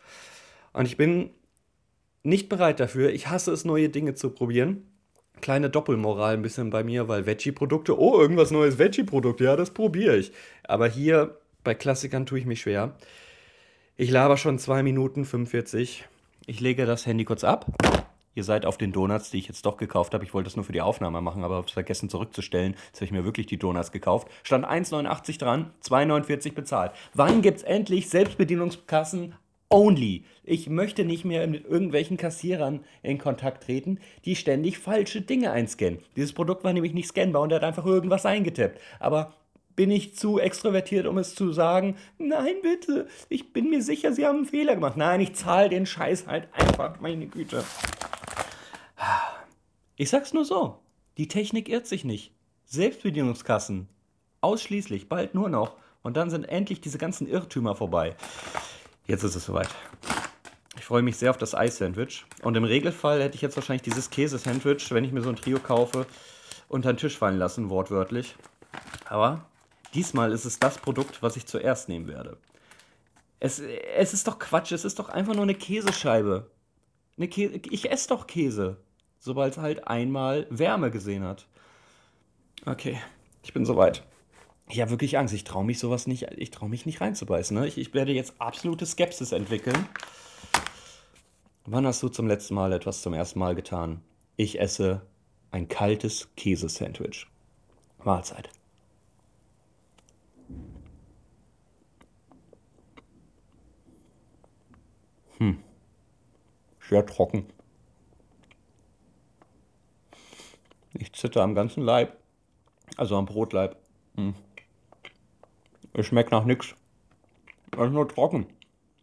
Und 0.74 0.88
ich 0.88 0.98
bin 0.98 1.30
nicht 2.26 2.50
bereit 2.50 2.80
dafür. 2.80 3.12
Ich 3.12 3.30
hasse 3.30 3.52
es, 3.52 3.66
neue 3.66 3.90
Dinge 3.90 4.16
zu 4.16 4.30
probieren. 4.30 4.88
kleine 5.42 5.70
Doppelmoral 5.70 6.34
ein 6.34 6.42
bisschen 6.42 6.70
bei 6.70 6.84
mir, 6.84 7.08
weil 7.08 7.26
Veggie-Produkte, 7.26 8.00
oh, 8.00 8.20
irgendwas 8.20 8.52
neues 8.52 8.80
Veggie-Produkt, 8.80 9.42
ja, 9.42 9.56
das 9.56 9.72
probiere 9.72 10.18
ich. 10.18 10.32
Aber 10.64 10.88
hier 10.88 11.38
bei 11.64 11.76
Klassikern 11.76 12.26
tue 12.26 12.40
ich 12.40 12.46
mich 12.46 12.62
schwer. 12.62 12.96
Ich 13.98 14.10
laber 14.10 14.38
schon 14.38 14.60
2 14.60 14.82
Minuten 14.84 15.26
45. 15.26 16.06
Ich 16.48 16.60
lege 16.60 16.86
das 16.86 17.06
Handy 17.06 17.26
kurz 17.26 17.44
ab. 17.44 17.66
Ihr 18.34 18.44
seid 18.44 18.66
auf 18.66 18.78
den 18.78 18.92
Donuts, 18.92 19.32
die 19.32 19.38
ich 19.38 19.48
jetzt 19.48 19.66
doch 19.66 19.78
gekauft 19.78 20.14
habe. 20.14 20.26
Ich 20.26 20.34
wollte 20.34 20.48
das 20.48 20.58
nur 20.58 20.66
für 20.66 20.74
die 20.74 20.82
Aufnahme 20.82 21.22
machen, 21.22 21.44
aber 21.44 21.56
habe 21.56 21.68
es 21.68 21.74
vergessen 21.74 22.10
zurückzustellen. 22.10 22.76
Jetzt 22.88 22.98
habe 22.98 23.06
ich 23.06 23.12
mir 23.12 23.24
wirklich 23.24 23.46
die 23.46 23.58
Donuts 23.58 23.94
gekauft. 23.94 24.28
Stand 24.44 24.66
1,89 24.66 25.40
dran, 25.40 25.72
2,49 25.84 26.54
bezahlt. 26.54 26.92
Wann 27.14 27.42
gibt 27.42 27.60
es 27.60 27.64
endlich 27.64 28.10
Selbstbedienungskassen 28.10 29.36
only? 29.70 30.26
Ich 30.44 30.70
möchte 30.70 31.06
nicht 31.06 31.26
mehr 31.26 31.48
mit 31.48 31.66
irgendwelchen 31.66 32.18
Kassierern 32.18 32.84
in 33.04 33.18
Kontakt 33.18 33.64
treten, 33.64 34.00
die 34.26 34.36
ständig 34.36 34.80
falsche 34.80 35.22
Dinge 35.22 35.52
einscannen. 35.52 36.00
Dieses 36.16 36.34
Produkt 36.34 36.64
war 36.64 36.74
nämlich 36.74 36.94
nicht 36.94 37.08
scannbar 37.08 37.42
und 37.42 37.52
er 37.52 37.58
hat 37.58 37.64
einfach 37.64 37.86
irgendwas 37.86 38.26
eingetippt. 38.26 38.80
Aber 39.00 39.34
bin 39.76 39.92
ich 39.92 40.16
zu 40.16 40.40
extrovertiert, 40.40 41.06
um 41.06 41.18
es 41.18 41.36
zu 41.36 41.52
sagen, 41.52 41.98
nein, 42.18 42.56
bitte, 42.62 43.08
ich 43.30 43.52
bin 43.52 43.70
mir 43.70 43.82
sicher, 43.82 44.14
Sie 44.14 44.26
haben 44.26 44.38
einen 44.38 44.46
Fehler 44.46 44.76
gemacht. 44.76 44.98
Nein, 44.98 45.20
ich 45.20 45.36
zahle 45.36 45.70
den 45.70 45.86
Scheiß 45.86 46.28
halt 46.28 46.48
einfach, 46.54 47.00
meine 47.02 47.28
Güte. 47.28 47.64
Ich 49.98 50.10
sag's 50.10 50.34
nur 50.34 50.46
so, 50.46 50.80
die 51.18 51.28
Technik 51.28 51.70
irrt 51.70 51.88
sich 51.88 52.06
nicht. 52.06 52.34
Selbstbedienungskassen, 52.66 53.88
ausschließlich, 54.42 55.10
bald 55.10 55.36
nur 55.36 55.50
noch. 55.50 55.76
Und 56.04 56.18
dann 56.18 56.30
sind 56.30 56.44
endlich 56.44 56.82
diese 56.82 56.98
ganzen 56.98 57.28
Irrtümer 57.28 57.76
vorbei. 57.76 58.16
Jetzt 59.08 59.24
ist 59.24 59.36
es 59.36 59.46
soweit. 59.46 59.70
Ich 60.78 60.86
freue 60.86 61.02
mich 61.02 61.18
sehr 61.18 61.30
auf 61.30 61.38
das 61.38 61.56
Eis-Sandwich. 61.56 62.26
Und 62.42 62.58
im 62.58 62.64
Regelfall 62.64 63.22
hätte 63.22 63.36
ich 63.36 63.42
jetzt 63.42 63.56
wahrscheinlich 63.56 63.84
dieses 63.84 64.10
Käse-Sandwich, 64.10 64.92
wenn 64.92 65.04
ich 65.04 65.12
mir 65.12 65.22
so 65.22 65.30
ein 65.30 65.36
Trio 65.36 65.60
kaufe, 65.60 66.06
unter 66.68 66.92
den 66.92 66.98
Tisch 66.98 67.18
fallen 67.18 67.38
lassen, 67.38 67.70
wortwörtlich. 67.70 68.36
Aber 69.08 69.46
diesmal 69.94 70.32
ist 70.32 70.46
es 70.46 70.60
das 70.60 70.78
Produkt, 70.78 71.22
was 71.22 71.38
ich 71.38 71.46
zuerst 71.46 71.90
nehmen 71.90 72.08
werde. 72.08 72.38
Es, 73.40 73.60
es 73.60 74.14
ist 74.14 74.28
doch 74.28 74.40
Quatsch, 74.40 74.72
es 74.72 74.86
ist 74.86 75.00
doch 75.00 75.10
einfach 75.10 75.34
nur 75.34 75.44
eine 75.44 75.56
Käsescheibe. 75.56 76.50
Eine 77.18 77.28
Käse, 77.28 77.60
ich 77.70 77.92
esse 77.92 78.10
doch 78.10 78.28
Käse 78.28 78.78
sobald 79.26 79.54
es 79.54 79.58
halt 79.58 79.88
einmal 79.88 80.46
Wärme 80.50 80.92
gesehen 80.92 81.24
hat. 81.24 81.48
Okay, 82.66 83.02
ich 83.44 83.54
bin 83.54 83.66
soweit. 83.66 84.04
Ich 84.70 84.82
habe 84.82 84.92
wirklich 84.92 85.18
Angst. 85.18 85.34
Ich 85.34 85.44
traue 85.44 85.64
mich 85.64 85.80
sowas 85.80 86.08
nicht, 86.08 86.24
ich 86.38 86.52
traue 86.52 86.70
mich 86.70 86.86
nicht 86.86 87.02
reinzubeißen. 87.02 87.58
Ne? 87.58 87.68
Ich, 87.68 87.78
ich 87.78 87.94
werde 87.94 88.12
jetzt 88.14 88.34
absolute 88.40 88.86
Skepsis 88.86 89.32
entwickeln. 89.32 89.88
Wann 91.66 91.86
hast 91.86 92.02
du 92.04 92.10
zum 92.10 92.28
letzten 92.28 92.56
Mal 92.56 92.74
etwas 92.74 93.02
zum 93.02 93.14
ersten 93.14 93.40
Mal 93.40 93.56
getan? 93.56 94.02
Ich 94.36 94.60
esse 94.60 95.02
ein 95.52 95.68
kaltes 95.68 96.30
Käsesandwich. 96.36 97.28
Mahlzeit. 98.04 98.50
Hm. 105.38 105.58
Sehr 106.88 107.06
trocken. 107.06 107.46
Ich 110.94 111.14
zitter 111.14 111.42
am 111.42 111.56
ganzen 111.56 111.84
Leib. 111.84 112.18
Also 112.98 113.18
am 113.18 113.26
Brotleib. 113.26 113.76
Hm. 114.16 114.36
Es 115.98 116.08
schmeckt 116.08 116.32
nach 116.32 116.44
nichts. 116.44 116.76
Es 117.72 117.80
ist 117.80 117.94
nur 117.94 118.08
trocken. 118.10 118.48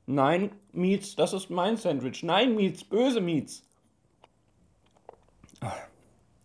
Nein, 0.05 0.52
Mietz, 0.72 1.16
das 1.16 1.33
ist 1.33 1.48
mein 1.48 1.78
Sandwich. 1.78 2.22
Nein, 2.22 2.55
Mietz, 2.55 2.85
böse 2.85 3.22
Mietz. 3.22 3.62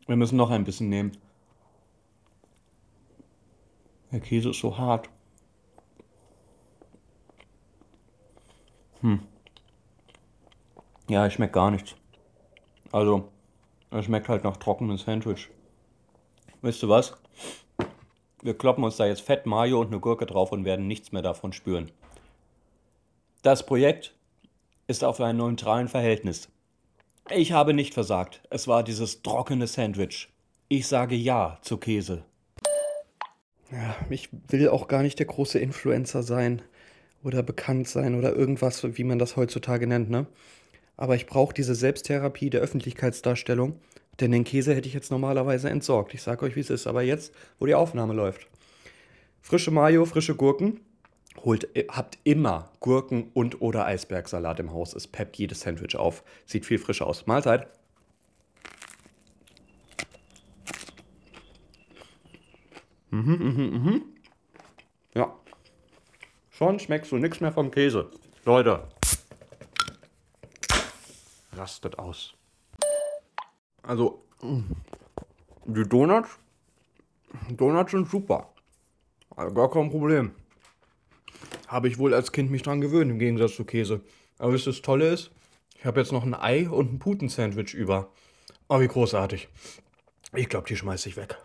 Wir 0.06 0.16
müssen 0.16 0.38
noch 0.38 0.50
ein 0.50 0.64
bisschen 0.64 0.88
nehmen. 0.88 1.18
Der 4.14 4.22
Käse 4.22 4.52
ist 4.52 4.62
so 4.62 4.78
hart. 4.78 5.10
Hm. 9.02 9.20
Ja, 11.10 11.26
es 11.26 11.34
schmeckt 11.34 11.54
gar 11.54 11.72
nichts. 11.72 11.96
Also, 12.94 13.28
es 13.92 14.06
schmeckt 14.06 14.30
halt 14.30 14.46
nach 14.46 14.56
trockenem 14.56 14.98
Sandwich. 14.98 15.50
Weißt 16.62 16.82
du 16.84 16.88
was? 16.88 17.18
Wir 18.42 18.58
kloppen 18.58 18.84
uns 18.84 18.98
da 18.98 19.06
jetzt 19.06 19.22
Fett, 19.22 19.46
Mayo 19.46 19.82
und 19.82 19.88
eine 19.88 20.00
Gurke 20.00 20.26
drauf 20.26 20.52
und 20.52 20.66
werden 20.66 20.88
nichts 20.88 21.12
mehr 21.12 21.22
davon 21.22 21.54
spüren. 21.54 21.92
Das 23.42 23.66
Projekt 23.66 24.16
ist 24.88 25.04
auf 25.04 25.20
einem 25.20 25.40
neutralen 25.40 25.88
Verhältnis. 25.88 26.50
Ich 27.30 27.52
habe 27.52 27.74
nicht 27.74 27.94
versagt. 27.94 28.42
Es 28.50 28.68
war 28.68 28.84
dieses 28.84 29.22
trockene 29.22 29.68
Sandwich. 29.68 30.30
Ich 30.70 30.88
sage 30.88 31.16
Ja 31.16 31.58
zu 31.62 31.78
Käse. 31.78 32.24
Ja, 33.72 33.96
ich 34.10 34.30
will 34.48 34.70
auch 34.70 34.88
gar 34.88 35.02
nicht 35.02 35.20
der 35.20 35.26
große 35.26 35.60
Influencer 35.60 36.24
sein 36.24 36.62
oder 37.24 37.44
bekannt 37.44 37.90
sein 37.90 38.16
oder 38.16 38.34
irgendwas, 38.34 38.84
wie 38.98 39.04
man 39.04 39.20
das 39.20 39.36
heutzutage 39.36 39.88
nennt, 39.88 40.10
ne? 40.10 40.28
aber 40.98 41.16
ich 41.16 41.28
brauche 41.28 41.54
diese 41.54 41.76
Selbsttherapie 41.76 42.50
der 42.50 42.62
Öffentlichkeitsdarstellung, 42.62 43.80
denn 44.20 44.32
den 44.32 44.44
Käse 44.44 44.74
hätte 44.74 44.88
ich 44.88 44.94
jetzt 44.94 45.12
normalerweise 45.12 45.70
entsorgt. 45.70 46.14
Ich 46.14 46.22
sage 46.22 46.46
euch, 46.46 46.56
wie 46.56 46.62
es 46.62 46.70
ist, 46.70 46.88
aber 46.88 47.02
jetzt, 47.02 47.34
wo 47.60 47.66
die 47.66 47.76
Aufnahme 47.76 48.14
läuft. 48.14 48.48
Frische 49.42 49.72
Mayo, 49.72 50.06
frische 50.06 50.36
Gurken. 50.36 50.82
Holt, 51.44 51.70
habt 51.90 52.18
immer 52.24 52.72
Gurken 52.80 53.30
und 53.34 53.62
oder 53.62 53.86
Eisbergsalat 53.86 54.60
im 54.60 54.74
Haus. 54.74 54.94
Es 54.94 55.08
peppt 55.08 55.38
jedes 55.38 55.62
Sandwich 55.62 55.96
auf. 55.96 56.24
Sieht 56.46 56.66
viel 56.66 56.80
frischer 56.80 57.06
aus. 57.06 57.28
Mahlzeit. 57.28 57.68
Mhm, 63.12 63.34
mhm, 63.34 63.84
mhm. 63.84 64.02
Ja. 65.14 65.34
Schon 66.50 66.80
schmeckst 66.80 67.12
du 67.12 67.18
nichts 67.18 67.40
mehr 67.40 67.52
vom 67.52 67.72
Käse. 67.72 68.10
Leute, 68.46 68.88
rastet 71.54 72.00
aus. 72.00 72.37
Also, 73.88 74.22
die 75.66 75.88
Donuts, 75.88 76.38
Donuts 77.50 77.92
sind 77.92 78.10
super. 78.10 78.50
Also 79.34 79.54
gar 79.54 79.72
kein 79.72 79.90
Problem. 79.90 80.32
Habe 81.68 81.88
ich 81.88 81.98
wohl 81.98 82.14
als 82.14 82.34
Kind 82.34 82.52
mich 82.52 82.64
dran 82.64 82.82
gewöhnt, 82.82 83.10
im 83.10 83.18
Gegensatz 83.18 83.56
zu 83.56 83.64
Käse. 83.64 84.02
Aber 84.40 84.52
wisst 84.52 84.68
ihr, 84.68 84.74
das 84.74 84.82
Tolle 84.82 85.08
ist, 85.08 85.32
ich 85.78 85.86
habe 85.86 86.02
jetzt 86.02 86.12
noch 86.12 86.26
ein 86.26 86.34
Ei 86.34 86.70
und 86.70 86.94
ein 86.94 87.00
Putensandwich 87.00 87.74
über. 87.74 88.10
Oh, 88.68 88.82
wie 88.82 88.88
großartig. 88.90 89.48
Ich 90.34 90.50
glaube, 90.50 90.68
die 90.68 90.76
schmeiße 90.76 91.08
ich 91.08 91.16
weg. 91.16 91.38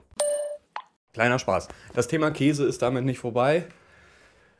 Kleiner 1.13 1.39
Spaß. 1.39 1.69
Das 1.95 2.09
Thema 2.09 2.33
Käse 2.33 2.65
ist 2.67 2.83
damit 2.83 3.05
nicht 3.05 3.21
vorbei. 3.21 3.67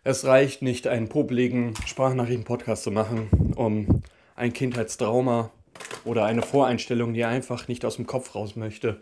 Es 0.05 0.25
reicht 0.25 0.63
nicht, 0.63 0.87
einen 0.87 1.09
popeligen 1.09 1.75
Sprachnachrichten-Podcast 1.87 2.85
zu 2.85 2.93
machen, 2.93 3.29
um 3.57 4.03
ein 4.37 4.53
Kindheitstrauma 4.53 5.51
oder 6.05 6.25
eine 6.25 6.43
Voreinstellung, 6.43 7.15
die 7.15 7.25
einfach 7.25 7.69
nicht 7.69 7.85
aus 7.85 7.97
dem 7.97 8.07
Kopf 8.07 8.35
raus 8.35 8.57
möchte, 8.57 9.01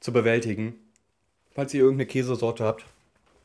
zu 0.00 0.12
bewältigen. 0.12 0.74
Falls 1.52 1.72
ihr 1.74 1.80
irgendeine 1.80 2.06
Käsesorte 2.06 2.64
habt, 2.64 2.84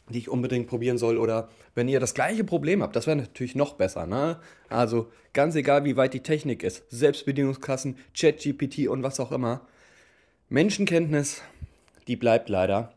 die 0.10 0.20
ich 0.20 0.30
unbedingt 0.30 0.68
probieren 0.68 0.98
soll 0.98 1.18
oder 1.18 1.50
wenn 1.76 1.88
ihr 1.88 2.00
das 2.00 2.14
gleiche 2.14 2.44
Problem 2.44 2.82
habt, 2.82 2.96
das 2.96 3.08
wäre 3.08 3.18
natürlich 3.18 3.56
noch 3.56 3.74
besser. 3.74 4.08
Ne? 4.08 4.40
Also 4.68 5.12
ganz 5.34 5.56
egal, 5.56 5.86
wie 5.86 5.98
weit 5.98 6.14
die 6.14 6.24
Technik 6.24 6.64
ist, 6.64 6.84
Selbstbedienungskassen, 6.90 7.98
ChatGPT 8.18 8.88
und 8.88 9.04
was 9.04 9.20
auch 9.20 9.32
immer. 9.32 9.62
Menschenkenntnis, 10.50 11.42
die 12.08 12.16
bleibt 12.16 12.50
leider. 12.50 12.94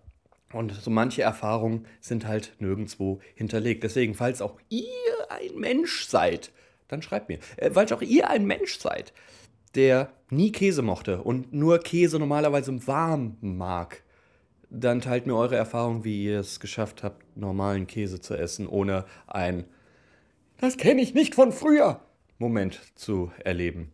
Und 0.52 0.72
so 0.72 0.90
manche 0.90 1.22
Erfahrungen 1.22 1.86
sind 2.00 2.26
halt 2.26 2.52
nirgendwo 2.58 3.20
hinterlegt. 3.34 3.84
Deswegen, 3.84 4.14
falls 4.14 4.42
auch 4.42 4.58
ihr 4.68 4.86
ein 5.30 5.54
Mensch 5.56 6.06
seid, 6.06 6.50
dann 6.88 7.02
schreibt 7.02 7.28
mir. 7.28 7.38
Äh, 7.56 7.70
weil 7.74 7.90
auch 7.92 8.02
ihr 8.02 8.28
ein 8.28 8.46
Mensch 8.46 8.78
seid, 8.78 9.12
der 9.74 10.12
nie 10.30 10.52
Käse 10.52 10.82
mochte 10.82 11.22
und 11.22 11.52
nur 11.52 11.78
Käse 11.78 12.18
normalerweise 12.18 12.86
warm 12.86 13.36
mag, 13.40 14.02
dann 14.70 15.00
teilt 15.00 15.26
mir 15.26 15.36
eure 15.36 15.56
Erfahrung, 15.56 16.04
wie 16.04 16.24
ihr 16.24 16.40
es 16.40 16.58
geschafft 16.58 17.02
habt, 17.02 17.36
normalen 17.36 17.86
Käse 17.86 18.20
zu 18.20 18.34
essen, 18.34 18.66
ohne 18.66 19.04
ein 19.26 19.64
Das 20.58 20.76
kenne 20.76 21.02
ich 21.02 21.14
nicht 21.14 21.34
von 21.34 21.52
früher 21.52 22.00
Moment 22.38 22.80
zu 22.94 23.30
erleben. 23.44 23.92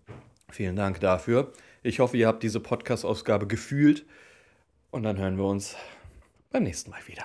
Vielen 0.51 0.77
Dank 0.77 1.01
dafür. 1.01 1.53
Ich 1.83 2.01
hoffe, 2.01 2.17
ihr 2.17 2.27
habt 2.27 2.43
diese 2.43 2.61
Podcast-Ausgabe 2.61 3.47
gefühlt 3.47 4.07
und 4.91 5.03
dann 5.03 5.19
hören 5.19 5.37
wir 5.37 5.45
uns 5.45 5.77
beim 6.51 6.63
nächsten 6.63 6.91
Mal 6.91 7.01
wieder. 7.07 7.25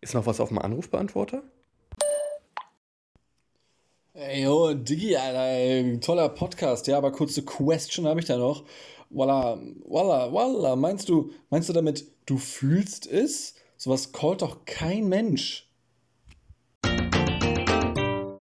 Ist 0.00 0.14
noch 0.14 0.26
was 0.26 0.40
auf 0.40 0.48
dem 0.48 0.58
Anrufbeantworter? 0.58 1.42
Ey, 4.22 4.42
yo, 4.42 4.74
Diggi, 4.74 5.16
Alter, 5.16 5.98
toller 6.02 6.28
Podcast, 6.28 6.86
ja, 6.86 6.98
aber 6.98 7.10
kurze 7.10 7.42
Question 7.42 8.06
habe 8.06 8.20
ich 8.20 8.26
da 8.26 8.36
noch. 8.36 8.64
Walla, 9.08 9.58
walla, 9.88 10.30
walla, 10.30 10.76
meinst 10.76 11.08
du, 11.08 11.30
meinst 11.48 11.70
du 11.70 11.72
damit, 11.72 12.04
du 12.26 12.36
fühlst 12.36 13.06
es? 13.06 13.54
Sowas 13.78 14.12
callt 14.12 14.42
doch 14.42 14.66
kein 14.66 15.08
Mensch. 15.08 15.69